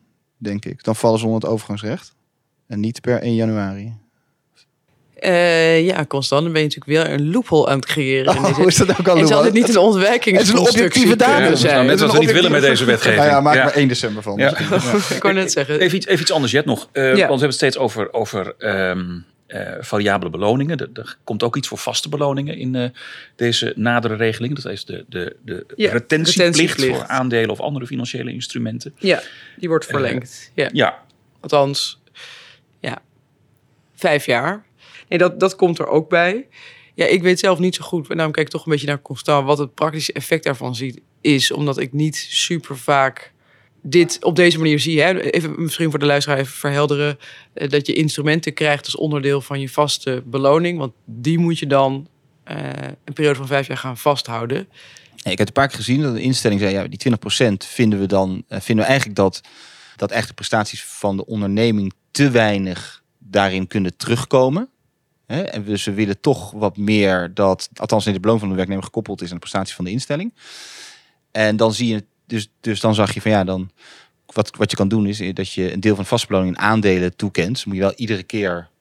denk 0.44 0.66
ik. 0.66 0.84
Dan 0.84 0.96
vallen 0.96 1.20
ze 1.20 1.26
onder 1.26 1.42
het 1.42 1.50
overgangsrecht. 1.50 2.14
En 2.68 2.80
niet 2.80 3.02
per 3.02 3.22
1 3.22 3.36
januari. 3.36 3.94
Eh, 5.20 5.86
ja, 5.86 6.06
Constant, 6.06 6.44
dan 6.44 6.52
ben 6.52 6.62
je 6.62 6.68
natuurlijk 6.68 7.06
weer 7.08 7.14
een 7.20 7.32
loophole 7.32 7.68
aan 7.68 7.76
het 7.76 7.86
creëren. 7.86 8.38
Oh, 8.38 8.60
is 8.66 8.76
dat 8.76 9.00
ook 9.00 9.08
al 9.08 9.18
en 9.18 9.28
zal 9.28 9.44
het 9.44 9.54
niet 9.54 9.70
een 9.70 9.78
ontwijking 9.78 10.38
Het 10.38 10.46
is 10.48 10.54
een 10.54 10.60
objectieve 10.60 11.16
datum. 11.16 11.34
Ja, 11.34 11.40
dat 11.40 11.48
nou 11.50 11.58
zijn. 11.58 11.86
net 11.86 12.00
wat 12.00 12.12
we 12.12 12.20
niet 12.20 12.32
willen 12.32 12.52
met 12.52 12.62
deze 12.62 12.86
wetgeving. 12.86 13.22
Ja, 13.24 13.30
ja, 13.30 13.42
maak 13.42 13.56
Ja. 13.56 13.64
maar 13.64 13.74
1 13.76 13.88
december 13.88 14.24
van. 14.24 14.38
Ja. 14.38 14.54
Ja. 14.70 14.76
Ik 15.16 15.22
wou 15.22 15.34
net 15.34 15.52
zeggen. 15.52 15.80
Even 15.80 15.98
iets, 15.98 16.06
even 16.06 16.22
iets 16.22 16.32
anders, 16.32 16.52
Jet, 16.52 16.66
nog. 16.66 16.90
Eh, 16.92 17.04
Ja. 17.04 17.10
Want 17.10 17.18
we 17.20 17.26
hebben 17.28 17.48
het 17.48 17.54
steeds 17.56 17.78
over, 17.78 18.14
over 18.14 18.56
ehm, 18.58 19.06
eh, 19.48 19.74
variabele 19.80 20.30
beloningen. 20.32 20.78
Er, 20.78 21.18
komt 21.24 21.44
ook 21.44 21.56
iets 21.56 21.68
voor 21.68 21.78
vaste 21.78 22.10
beloningen 22.10 22.58
in 22.58 22.76
eh, 22.76 22.90
deze 23.36 23.74
nadere 23.76 24.16
regeling. 24.16 24.56
Dat 24.56 24.72
is 24.72 24.86
de, 24.86 25.06
de, 25.10 25.36
de 25.46 25.66
Ja, 25.76 25.92
retentieplicht, 25.92 26.38
retentieplicht. 26.38 26.98
voor 26.98 27.08
aandelen 27.08 27.50
of 27.50 27.60
andere 27.60 27.88
financiële 27.88 28.32
instrumenten. 28.32 28.94
Ja, 28.98 29.22
die 29.58 29.70
wordt 29.70 29.86
verlengd. 29.86 30.52
Ja. 30.54 30.70
Ja, 30.74 31.04
Althans, 31.40 32.02
ja, 32.80 33.02
vijf 33.96 34.26
jaar. 34.26 34.66
Nee, 35.10 35.20
dat, 35.20 35.40
dat 35.40 35.56
komt 35.56 35.80
er 35.80 35.88
ook 35.88 36.10
bij. 36.10 36.48
Ja, 36.94 37.06
ik 37.06 37.22
weet 37.22 37.40
zelf 37.40 37.60
niet 37.60 37.76
zo 37.76 37.84
goed, 37.84 38.08
daarom 38.08 38.32
kijk 38.32 38.46
ik 38.46 38.52
toch 38.52 38.66
een 38.66 38.72
beetje 38.72 38.88
naar 38.88 39.02
Constant, 39.02 39.46
wat 39.46 39.58
het 39.58 39.74
praktische 39.74 40.14
effect 40.14 40.44
daarvan 40.44 40.76
ziet, 40.76 41.02
is 41.22 41.52
omdat 41.52 41.78
ik 41.80 41.94
niet 41.94 42.16
super 42.16 42.78
vaak 42.78 43.32
dit 43.84 44.24
op 44.24 44.36
deze 44.36 44.58
manier 44.58 44.80
zie. 44.80 45.02
Hè. 45.02 45.22
Even 45.22 45.54
misschien 45.58 45.90
voor 45.90 46.00
de 46.00 46.06
luisteraar 46.06 46.38
even 46.38 46.54
verhelderen, 46.54 47.20
eh, 47.54 47.70
dat 47.70 47.88
je 47.88 47.94
instrumenten 47.94 48.54
krijgt 48.54 48.86
als 48.86 48.96
onderdeel 48.96 49.42
van 49.42 49.60
je 49.60 49.70
vaste 49.70 50.24
beloning, 50.26 50.78
want 50.80 50.94
die 51.06 51.38
moet 51.38 51.60
je 51.60 51.68
dan 51.68 52.08
eh, 52.44 52.58
een 53.04 53.14
periode 53.14 53.38
van 53.38 53.48
vijf 53.48 53.68
jaar 53.68 53.78
gaan 53.78 53.98
vasthouden. 53.98 54.68
Ik 55.16 55.30
heb 55.30 55.38
het 55.38 55.48
een 55.48 55.54
paar 55.54 55.68
keer 55.68 55.78
gezien 55.78 56.02
dat 56.02 56.14
de 56.14 56.22
instelling 56.22 56.60
zei, 56.60 56.74
ja, 56.74 56.88
die 56.88 56.98
20% 56.98 57.66
vinden 57.66 58.00
we 58.00 58.06
dan, 58.06 58.44
eh, 58.48 58.60
vinden 58.60 58.86
we 58.86 58.92
eigenlijk 58.92 59.20
dat, 59.20 59.42
dat 59.96 60.12
echt 60.12 60.28
de 60.28 60.34
prestaties 60.34 60.84
van 60.84 61.18
de 61.18 61.26
onderneming 61.26 61.94
te 62.12 62.30
weinig 62.30 63.04
daarin 63.18 63.68
kunnen 63.68 63.98
terugkomen. 63.98 64.70
Hè? 65.26 65.42
En 65.42 65.64
we 65.64 65.94
willen 65.94 66.20
toch 66.20 66.52
wat 66.52 66.78
meer 66.78 67.32
dat, 67.34 67.70
althans 67.76 68.06
in 68.06 68.14
de 68.14 68.20
beloning 68.20 68.42
van 68.42 68.52
de 68.52 68.58
werknemer 68.58 68.84
gekoppeld 68.84 69.22
is 69.22 69.28
aan 69.28 69.34
de 69.34 69.40
prestatie 69.40 69.76
van 69.76 69.86
de 69.86 69.92
instelling. 69.92 70.34
En 71.32 71.58
dan 71.58 71.74
zie 71.74 71.88
je, 71.88 72.06
dus, 72.26 72.50
dus 72.62 72.80
dan 72.80 72.96
zag 72.96 73.14
je 73.14 73.22
van 73.22 73.32
ja, 73.32 73.44
dan 73.44 73.72
wat, 74.26 74.56
wat 74.58 74.72
je 74.72 74.78
kan 74.78 74.88
doen 74.88 75.06
is 75.06 75.34
dat 75.34 75.52
je 75.54 75.74
een 75.74 75.80
deel 75.80 75.96
van 75.96 76.04
de 76.04 76.10
vaste 76.10 76.28
beloning 76.28 76.56
in 76.56 76.62
aandelen 76.62 77.16
toekent. 77.16 77.66
Moet 77.66 77.76
je 77.76 77.82
wel 77.82 77.94
iedere 77.96 78.24
keer 78.24 78.72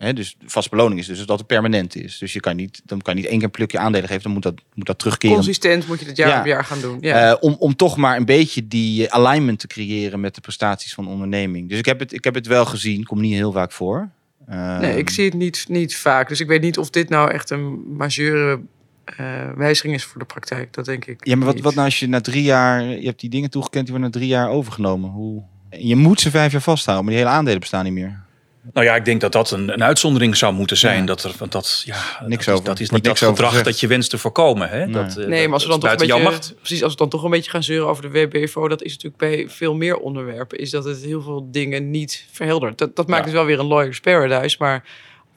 Hè, 0.00 0.12
dus 0.12 0.36
vaste 0.46 0.70
beloning 0.70 1.00
is 1.00 1.06
dus 1.06 1.26
dat 1.26 1.38
het 1.38 1.46
permanent 1.46 1.96
is. 1.96 2.18
Dus 2.18 2.32
je 2.32 2.40
kan 2.40 2.56
niet, 2.56 2.82
dan 2.84 3.00
kan 3.00 3.14
je 3.14 3.20
niet 3.20 3.28
één 3.28 3.38
keer 3.38 3.46
een 3.46 3.54
plukje 3.54 3.78
aandelen 3.78 4.08
geven. 4.08 4.22
Dan 4.22 4.32
moet 4.32 4.42
dat, 4.42 4.54
moet 4.74 4.86
dat 4.86 4.98
terugkeren. 4.98 5.34
Consistent 5.36 5.86
moet 5.86 6.00
je 6.00 6.06
het 6.06 6.16
jaar 6.16 6.28
Ja. 6.28 6.40
op 6.40 6.46
jaar 6.46 6.64
gaan 6.64 6.80
doen. 6.80 6.98
Ja. 7.00 7.30
Eh, 7.30 7.36
om, 7.40 7.56
om 7.58 7.76
toch 7.76 7.96
maar 7.96 8.16
een 8.16 8.24
beetje 8.24 8.68
die 8.68 9.08
eh, 9.08 9.18
alignment 9.18 9.58
te 9.58 9.66
creëren 9.66 10.20
met 10.20 10.34
de 10.34 10.40
prestaties 10.40 10.94
van 10.94 11.04
de 11.04 11.10
onderneming. 11.10 11.68
Dus 11.68 11.78
ik 11.78 11.84
heb 11.84 11.98
het, 11.98 12.12
ik 12.12 12.24
heb 12.24 12.34
het 12.34 12.46
wel 12.46 12.64
gezien, 12.64 13.04
komt 13.04 13.20
niet 13.20 13.34
heel 13.34 13.52
vaak 13.52 13.72
voor. 13.72 14.10
Ehm, 14.46 14.80
Nee, 14.80 14.98
ik 14.98 15.10
zie 15.10 15.24
het 15.24 15.34
niet, 15.34 15.64
niet 15.68 15.96
vaak. 15.96 16.28
Dus 16.28 16.40
ik 16.40 16.46
weet 16.48 16.62
niet 16.62 16.78
of 16.78 16.90
dit 16.90 17.08
nou 17.08 17.30
echt 17.30 17.50
een 17.50 17.94
majeure 17.96 18.60
eh, 19.04 19.50
wijziging 19.56 19.94
is 19.94 20.04
voor 20.04 20.18
de 20.20 20.26
praktijk. 20.26 20.72
Dat 20.72 20.84
denk 20.84 21.04
ik 21.04 21.26
Ja, 21.26 21.36
maar 21.36 21.46
wat, 21.46 21.60
wat 21.60 21.74
nou 21.74 21.84
als 21.84 21.98
je 21.98 22.08
na 22.08 22.20
drie 22.20 22.42
jaar, 22.42 22.82
je 22.82 23.06
hebt 23.06 23.20
die 23.20 23.30
dingen 23.30 23.50
toegekend, 23.50 23.84
die 23.86 23.94
worden 23.94 24.12
na 24.12 24.18
drie 24.18 24.30
jaar 24.30 24.48
overgenomen. 24.48 25.10
Hoe? 25.10 25.42
Je 25.70 25.96
moet 25.96 26.20
ze 26.20 26.30
vijf 26.30 26.52
jaar 26.52 26.60
vasthouden, 26.60 27.04
maar 27.06 27.14
die 27.14 27.24
hele 27.24 27.36
aandelen 27.36 27.60
bestaan 27.60 27.84
niet 27.84 27.92
meer. 27.92 28.28
Nou 28.72 28.86
ja, 28.86 28.94
ik 28.96 29.04
denk 29.04 29.20
dat 29.20 29.32
dat 29.32 29.50
een, 29.50 29.72
een 29.72 29.82
uitzondering 29.82 30.36
zou 30.36 30.52
moeten 30.54 30.76
zijn. 30.76 30.98
Ja. 31.00 31.06
Dat 31.06 31.22
er, 31.24 31.34
want 31.38 31.52
dat, 31.52 31.82
ja, 31.86 31.96
Niks 32.26 32.44
dat, 32.44 32.54
over. 32.54 32.64
is, 32.64 32.68
dat 32.68 32.80
is 32.80 32.90
niet 32.90 33.04
dat 33.04 33.18
gedrag 33.18 33.62
dat 33.62 33.80
je 33.80 33.86
wenst 33.86 34.10
te 34.10 34.18
voorkomen. 34.18 34.68
Hè? 34.68 34.84
Nee. 34.84 34.92
Dat, 34.94 35.16
eh, 35.16 35.26
Nee, 35.26 35.44
maar 35.44 35.52
als 35.54 35.62
we 35.62 35.68
dan 35.70 35.80
toch 35.80 35.90
een 35.90 35.96
beetje, 35.96 36.22
macht. 36.22 36.54
precies, 36.56 36.82
als 36.82 36.92
we 36.92 36.98
dan 36.98 37.08
toch 37.08 37.22
een 37.22 37.30
beetje 37.30 37.50
gaan 37.50 37.62
zeuren 37.62 37.88
over 37.88 38.02
de 38.02 38.28
WBFO, 38.28 38.68
dat 38.68 38.82
is 38.82 38.90
natuurlijk 38.92 39.16
bij 39.16 39.48
veel 39.48 39.74
meer 39.74 39.96
onderwerpen, 39.96 40.58
is 40.58 40.70
dat 40.70 40.84
het 40.84 41.02
heel 41.04 41.22
veel 41.22 41.48
dingen 41.50 41.90
niet 41.90 42.26
verheldert. 42.30 42.78
Dat, 42.78 42.96
dat 42.96 43.06
maakt 43.06 43.20
Ja. 43.20 43.24
dus 43.26 43.34
wel 43.34 43.44
weer 43.44 43.58
een 43.58 43.66
lawyer's 43.66 44.00
paradise, 44.00 44.56
maar 44.58 44.84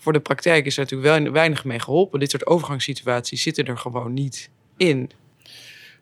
voor 0.04 0.14
de 0.14 0.20
praktijk 0.20 0.66
is 0.66 0.78
er 0.78 0.82
natuurlijk 0.82 1.24
wel 1.24 1.32
weinig 1.32 1.64
mee 1.64 1.80
geholpen. 1.80 2.20
Dit 2.20 2.32
soort 2.32 2.46
overgangssituaties 2.46 3.42
zitten 3.42 3.66
er 3.66 3.78
gewoon 3.78 4.14
niet 4.14 4.50
in. 4.78 5.12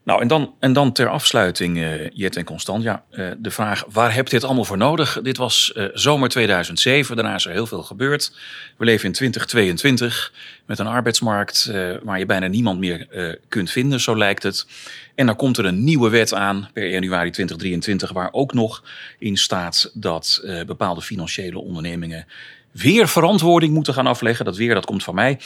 Nou, 0.03 0.21
en 0.21 0.27
dan, 0.27 0.53
en 0.59 0.73
dan 0.73 0.91
ter 0.91 1.09
afsluiting, 1.09 1.77
eh 1.77 2.09
Jet 2.09 2.35
en 2.35 2.43
Constant. 2.43 2.83
Ja, 2.83 3.03
eh, 3.09 3.27
de 3.37 3.51
vraag, 3.51 3.85
waar 3.91 4.13
heb 4.13 4.27
je 4.27 4.33
dit 4.33 4.43
allemaal 4.43 4.65
voor 4.65 4.77
nodig? 4.77 5.19
Dit 5.21 5.37
was 5.37 5.73
eh, 5.73 5.85
zomer 5.93 6.29
2007, 6.29 7.15
daarna 7.15 7.35
is 7.35 7.45
er 7.45 7.51
heel 7.51 7.65
veel 7.65 7.83
gebeurd. 7.83 8.35
We 8.77 8.85
leven 8.85 9.05
in 9.05 9.11
2022 9.11 10.33
met 10.65 10.79
een 10.79 10.87
arbeidsmarkt 10.87 11.71
waar 12.03 12.19
je 12.19 12.25
bijna 12.25 12.47
niemand 12.47 12.79
meer 12.79 13.07
kunt 13.47 13.71
vinden, 13.71 13.99
zo 13.99 14.17
lijkt 14.17 14.43
het. 14.43 14.67
En 15.15 15.25
dan 15.25 15.35
komt 15.35 15.57
er 15.57 15.65
een 15.65 15.83
nieuwe 15.83 16.09
wet 16.09 16.33
aan 16.33 16.69
per 16.73 16.89
januari 16.89 17.29
2023, 17.29 18.11
waar 18.11 18.29
ook 18.31 18.53
nog 18.53 18.83
in 19.19 19.37
staat 19.37 19.91
dat 19.93 20.43
bepaalde 20.65 21.01
financiële 21.01 21.59
ondernemingen 21.59 22.25
weer 22.71 23.07
verantwoording 23.07 23.73
moeten 23.73 23.93
gaan 23.93 24.07
afleggen. 24.07 24.45
Dat 24.45 24.57
weer, 24.57 24.73
dat 24.73 24.85
komt 24.85 25.03
van 25.03 25.15
mij. 25.15 25.39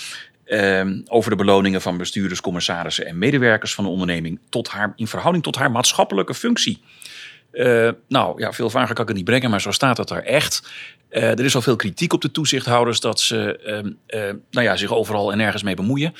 Ehm, 0.45 1.01
over 1.07 1.29
de 1.29 1.35
beloningen 1.35 1.81
van 1.81 1.97
bestuurders, 1.97 2.41
commissarissen 2.41 3.05
en 3.05 3.17
medewerkers 3.17 3.73
van 3.73 3.83
de 3.83 3.89
onderneming 3.89 4.39
tot 4.49 4.67
haar, 4.67 4.93
in 4.95 5.07
verhouding 5.07 5.43
tot 5.43 5.55
haar 5.55 5.71
maatschappelijke 5.71 6.33
functie. 6.33 6.81
Eh, 7.51 7.89
nou 8.07 8.39
ja, 8.39 8.53
veel 8.53 8.69
vager 8.69 8.93
kan 8.93 9.03
ik 9.03 9.07
het 9.07 9.17
niet 9.17 9.25
brengen, 9.25 9.49
maar 9.49 9.61
zo 9.61 9.71
staat 9.71 9.97
het 9.97 10.09
er 10.09 10.23
echt. 10.23 10.69
Eh, 11.09 11.29
er 11.29 11.45
is 11.45 11.55
al 11.55 11.61
veel 11.61 11.75
kritiek 11.75 12.13
op 12.13 12.21
de 12.21 12.31
toezichthouders 12.31 12.99
dat 12.99 13.19
ze 13.19 13.57
ehm, 13.57 13.91
eh, 14.05 14.35
nou 14.51 14.65
ja, 14.65 14.75
zich 14.75 14.93
overal 14.93 15.31
en 15.31 15.37
nergens 15.37 15.63
mee 15.63 15.75
bemoeien. 15.75 16.13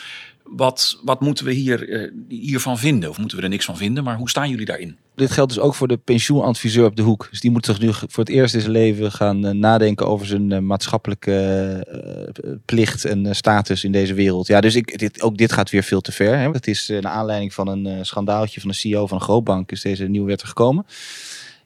Wat, 0.43 0.99
wat 1.03 1.21
moeten 1.21 1.45
we 1.45 1.51
hier, 1.51 2.11
hiervan 2.27 2.77
vinden? 2.77 3.09
Of 3.09 3.17
moeten 3.17 3.37
we 3.37 3.43
er 3.43 3.49
niks 3.49 3.65
van 3.65 3.77
vinden? 3.77 4.03
Maar 4.03 4.15
hoe 4.15 4.29
staan 4.29 4.49
jullie 4.49 4.65
daarin? 4.65 4.97
Dit 5.15 5.31
geldt 5.31 5.53
dus 5.53 5.61
ook 5.63 5.75
voor 5.75 5.87
de 5.87 5.97
pensioenadviseur 5.97 6.85
op 6.85 6.95
de 6.95 7.01
hoek. 7.01 7.27
Dus 7.29 7.39
die 7.39 7.51
moet 7.51 7.63
toch 7.63 7.79
nu 7.79 7.93
voor 7.93 8.23
het 8.23 8.29
eerst 8.29 8.53
in 8.53 8.59
zijn 8.59 8.71
leven 8.71 9.11
gaan 9.11 9.45
eh, 9.45 9.53
nadenken 9.53 10.07
over 10.07 10.25
zijn 10.25 10.51
eh, 10.51 10.59
maatschappelijke 10.59 11.33
eh, 12.43 12.51
plicht 12.65 13.05
en 13.05 13.35
status 13.35 13.83
in 13.83 13.91
deze 13.91 14.13
wereld. 14.13 14.47
Ja, 14.47 14.61
dus 14.61 14.75
ik, 14.75 14.99
dit, 14.99 15.21
ook 15.21 15.37
dit 15.37 15.51
gaat 15.51 15.69
weer 15.69 15.83
veel 15.83 16.01
te 16.01 16.11
ver. 16.11 16.37
Hè. 16.37 16.49
Het 16.49 16.67
is 16.67 16.87
naar 16.87 17.07
aanleiding 17.07 17.53
van 17.53 17.67
een 17.67 18.05
schandaaltje 18.05 18.59
van 18.61 18.69
de 18.69 18.75
CEO 18.75 19.07
van 19.07 19.17
een 19.17 19.23
grootbank 19.23 19.71
is 19.71 19.81
deze 19.81 20.05
nieuwe 20.07 20.27
wet 20.27 20.41
er 20.41 20.47
gekomen. 20.47 20.85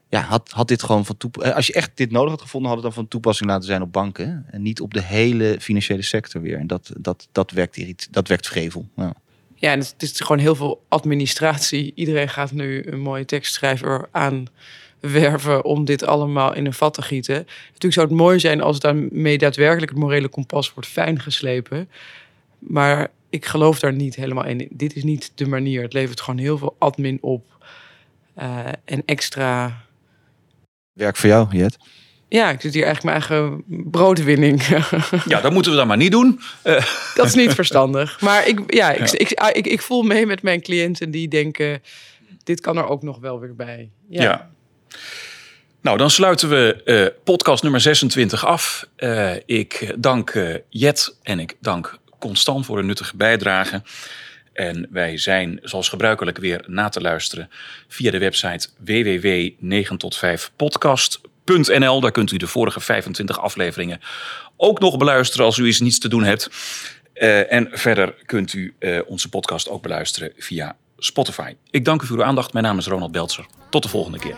Ja, 0.09 0.21
had, 0.21 0.49
had 0.49 0.67
dit 0.67 0.83
gewoon 0.83 1.05
van 1.05 1.17
toepassing. 1.17 1.55
Als 1.55 1.67
je 1.67 1.73
echt 1.73 1.91
dit 1.93 2.11
nodig 2.11 2.31
had 2.31 2.41
gevonden, 2.41 2.69
had 2.69 2.77
het 2.77 2.87
dan 2.87 2.95
van 2.95 3.07
toepassing 3.07 3.49
laten 3.49 3.65
zijn 3.65 3.81
op 3.81 3.93
banken. 3.93 4.45
En 4.51 4.61
niet 4.61 4.81
op 4.81 4.93
de 4.93 5.01
hele 5.01 5.57
financiële 5.59 6.01
sector 6.01 6.41
weer. 6.41 6.57
En 6.57 6.67
dat, 6.67 6.91
dat, 6.97 7.27
dat, 7.31 7.51
werkt, 7.51 8.07
dat 8.11 8.27
werkt 8.27 8.47
vrevel. 8.47 8.87
Ja. 8.95 9.13
Ja, 9.59 9.71
en 9.71 9.79
het 9.79 9.95
is 9.97 10.19
gewoon 10.19 10.41
heel 10.41 10.55
veel 10.55 10.81
administratie. 10.87 11.91
Iedereen 11.95 12.29
gaat 12.29 12.51
nu 12.51 12.83
een 12.85 12.99
mooie 12.99 13.25
tekstschrijver 13.25 14.09
aanwerven 14.11 15.63
om 15.63 15.85
dit 15.85 16.03
allemaal 16.03 16.53
in 16.53 16.65
een 16.65 16.73
vat 16.73 16.93
te 16.93 17.01
gieten. 17.01 17.35
Natuurlijk 17.65 17.93
zou 17.93 18.07
het 18.07 18.15
mooi 18.15 18.39
zijn 18.39 18.61
als 18.61 18.79
daarmee 18.79 19.37
daadwerkelijk 19.37 19.91
het 19.91 19.99
morele 19.99 20.27
kompas 20.27 20.73
wordt 20.73 20.89
fijn 20.89 21.19
geslepen. 21.19 21.89
Maar 22.59 23.11
ik 23.29 23.45
geloof 23.45 23.79
daar 23.79 23.93
niet 23.93 24.15
helemaal 24.15 24.45
in. 24.45 24.67
Dit 24.71 24.95
is 24.95 25.03
niet 25.03 25.31
de 25.35 25.47
manier. 25.47 25.81
Het 25.81 25.93
levert 25.93 26.21
gewoon 26.21 26.39
heel 26.39 26.57
veel 26.57 26.75
admin 26.77 27.17
op. 27.21 27.45
Uh, 28.37 28.65
en 28.85 29.03
extra... 29.05 29.81
Werk 30.93 31.15
voor 31.15 31.29
jou, 31.29 31.57
Jet. 31.57 31.77
Ja, 32.29 32.49
ik 32.49 32.61
zit 32.61 32.73
hier 32.73 32.85
eigenlijk 32.85 33.15
mijn 33.15 33.29
eigen 33.29 33.63
broodwinning. 33.91 34.61
Ja, 35.27 35.41
dat 35.41 35.51
moeten 35.51 35.71
we 35.71 35.77
dan 35.77 35.87
maar 35.87 35.97
niet 35.97 36.11
doen. 36.11 36.39
Uh. 36.63 36.85
Dat 37.15 37.25
is 37.25 37.33
niet 37.33 37.53
verstandig. 37.53 38.21
Maar 38.21 38.47
ik, 38.47 38.73
ja, 38.73 38.91
ik, 38.91 39.07
ja. 39.07 39.17
Ik, 39.17 39.57
ik, 39.57 39.67
ik, 39.67 39.81
voel 39.81 40.01
mee 40.01 40.25
met 40.25 40.41
mijn 40.41 40.61
cliënten 40.61 41.11
die 41.11 41.27
denken... 41.27 41.81
dit 42.43 42.61
kan 42.61 42.77
er 42.77 42.87
ook 42.87 43.03
nog 43.03 43.19
wel 43.19 43.39
weer 43.39 43.55
bij. 43.55 43.89
Ja. 44.09 44.23
ja. 44.23 44.49
Nou, 45.81 45.97
dan 45.97 46.09
sluiten 46.09 46.49
we 46.49 46.81
uh, 46.85 47.23
podcast 47.23 47.63
nummer 47.63 47.81
26 47.81 48.45
af. 48.45 48.87
Uh, 48.97 49.31
ik 49.45 49.93
dank 49.97 50.33
Jet 50.69 51.15
en 51.23 51.39
ik 51.39 51.55
dank 51.61 51.99
Constant 52.19 52.65
voor 52.65 52.79
een 52.79 52.85
nuttige 52.85 53.17
bijdrage. 53.17 53.81
En 54.53 54.87
wij 54.89 55.17
zijn 55.17 55.59
zoals 55.63 55.89
gebruikelijk 55.89 56.37
weer 56.37 56.63
na 56.67 56.89
te 56.89 57.01
luisteren 57.01 57.49
via 57.87 58.11
de 58.11 58.17
website 58.17 58.69
www.9tot5podcast.nl. 61.49 62.01
Daar 62.01 62.11
kunt 62.11 62.31
u 62.31 62.37
de 62.37 62.47
vorige 62.47 62.79
25 62.79 63.39
afleveringen 63.39 63.99
ook 64.57 64.79
nog 64.79 64.97
beluisteren 64.97 65.45
als 65.45 65.57
u 65.57 65.65
eens 65.65 65.79
niets 65.79 65.99
te 65.99 66.07
doen 66.07 66.23
hebt. 66.23 66.49
Uh, 67.15 67.53
en 67.53 67.69
verder 67.71 68.15
kunt 68.25 68.53
u 68.53 68.75
uh, 68.79 68.99
onze 69.07 69.29
podcast 69.29 69.69
ook 69.69 69.81
beluisteren 69.81 70.31
via 70.37 70.75
Spotify. 70.97 71.55
Ik 71.69 71.85
dank 71.85 72.01
u 72.01 72.05
voor 72.05 72.17
uw 72.17 72.23
aandacht. 72.23 72.53
Mijn 72.53 72.65
naam 72.65 72.77
is 72.77 72.87
Ronald 72.87 73.11
Beltzer. 73.11 73.45
Tot 73.69 73.83
de 73.83 73.89
volgende 73.89 74.19
keer. 74.19 74.37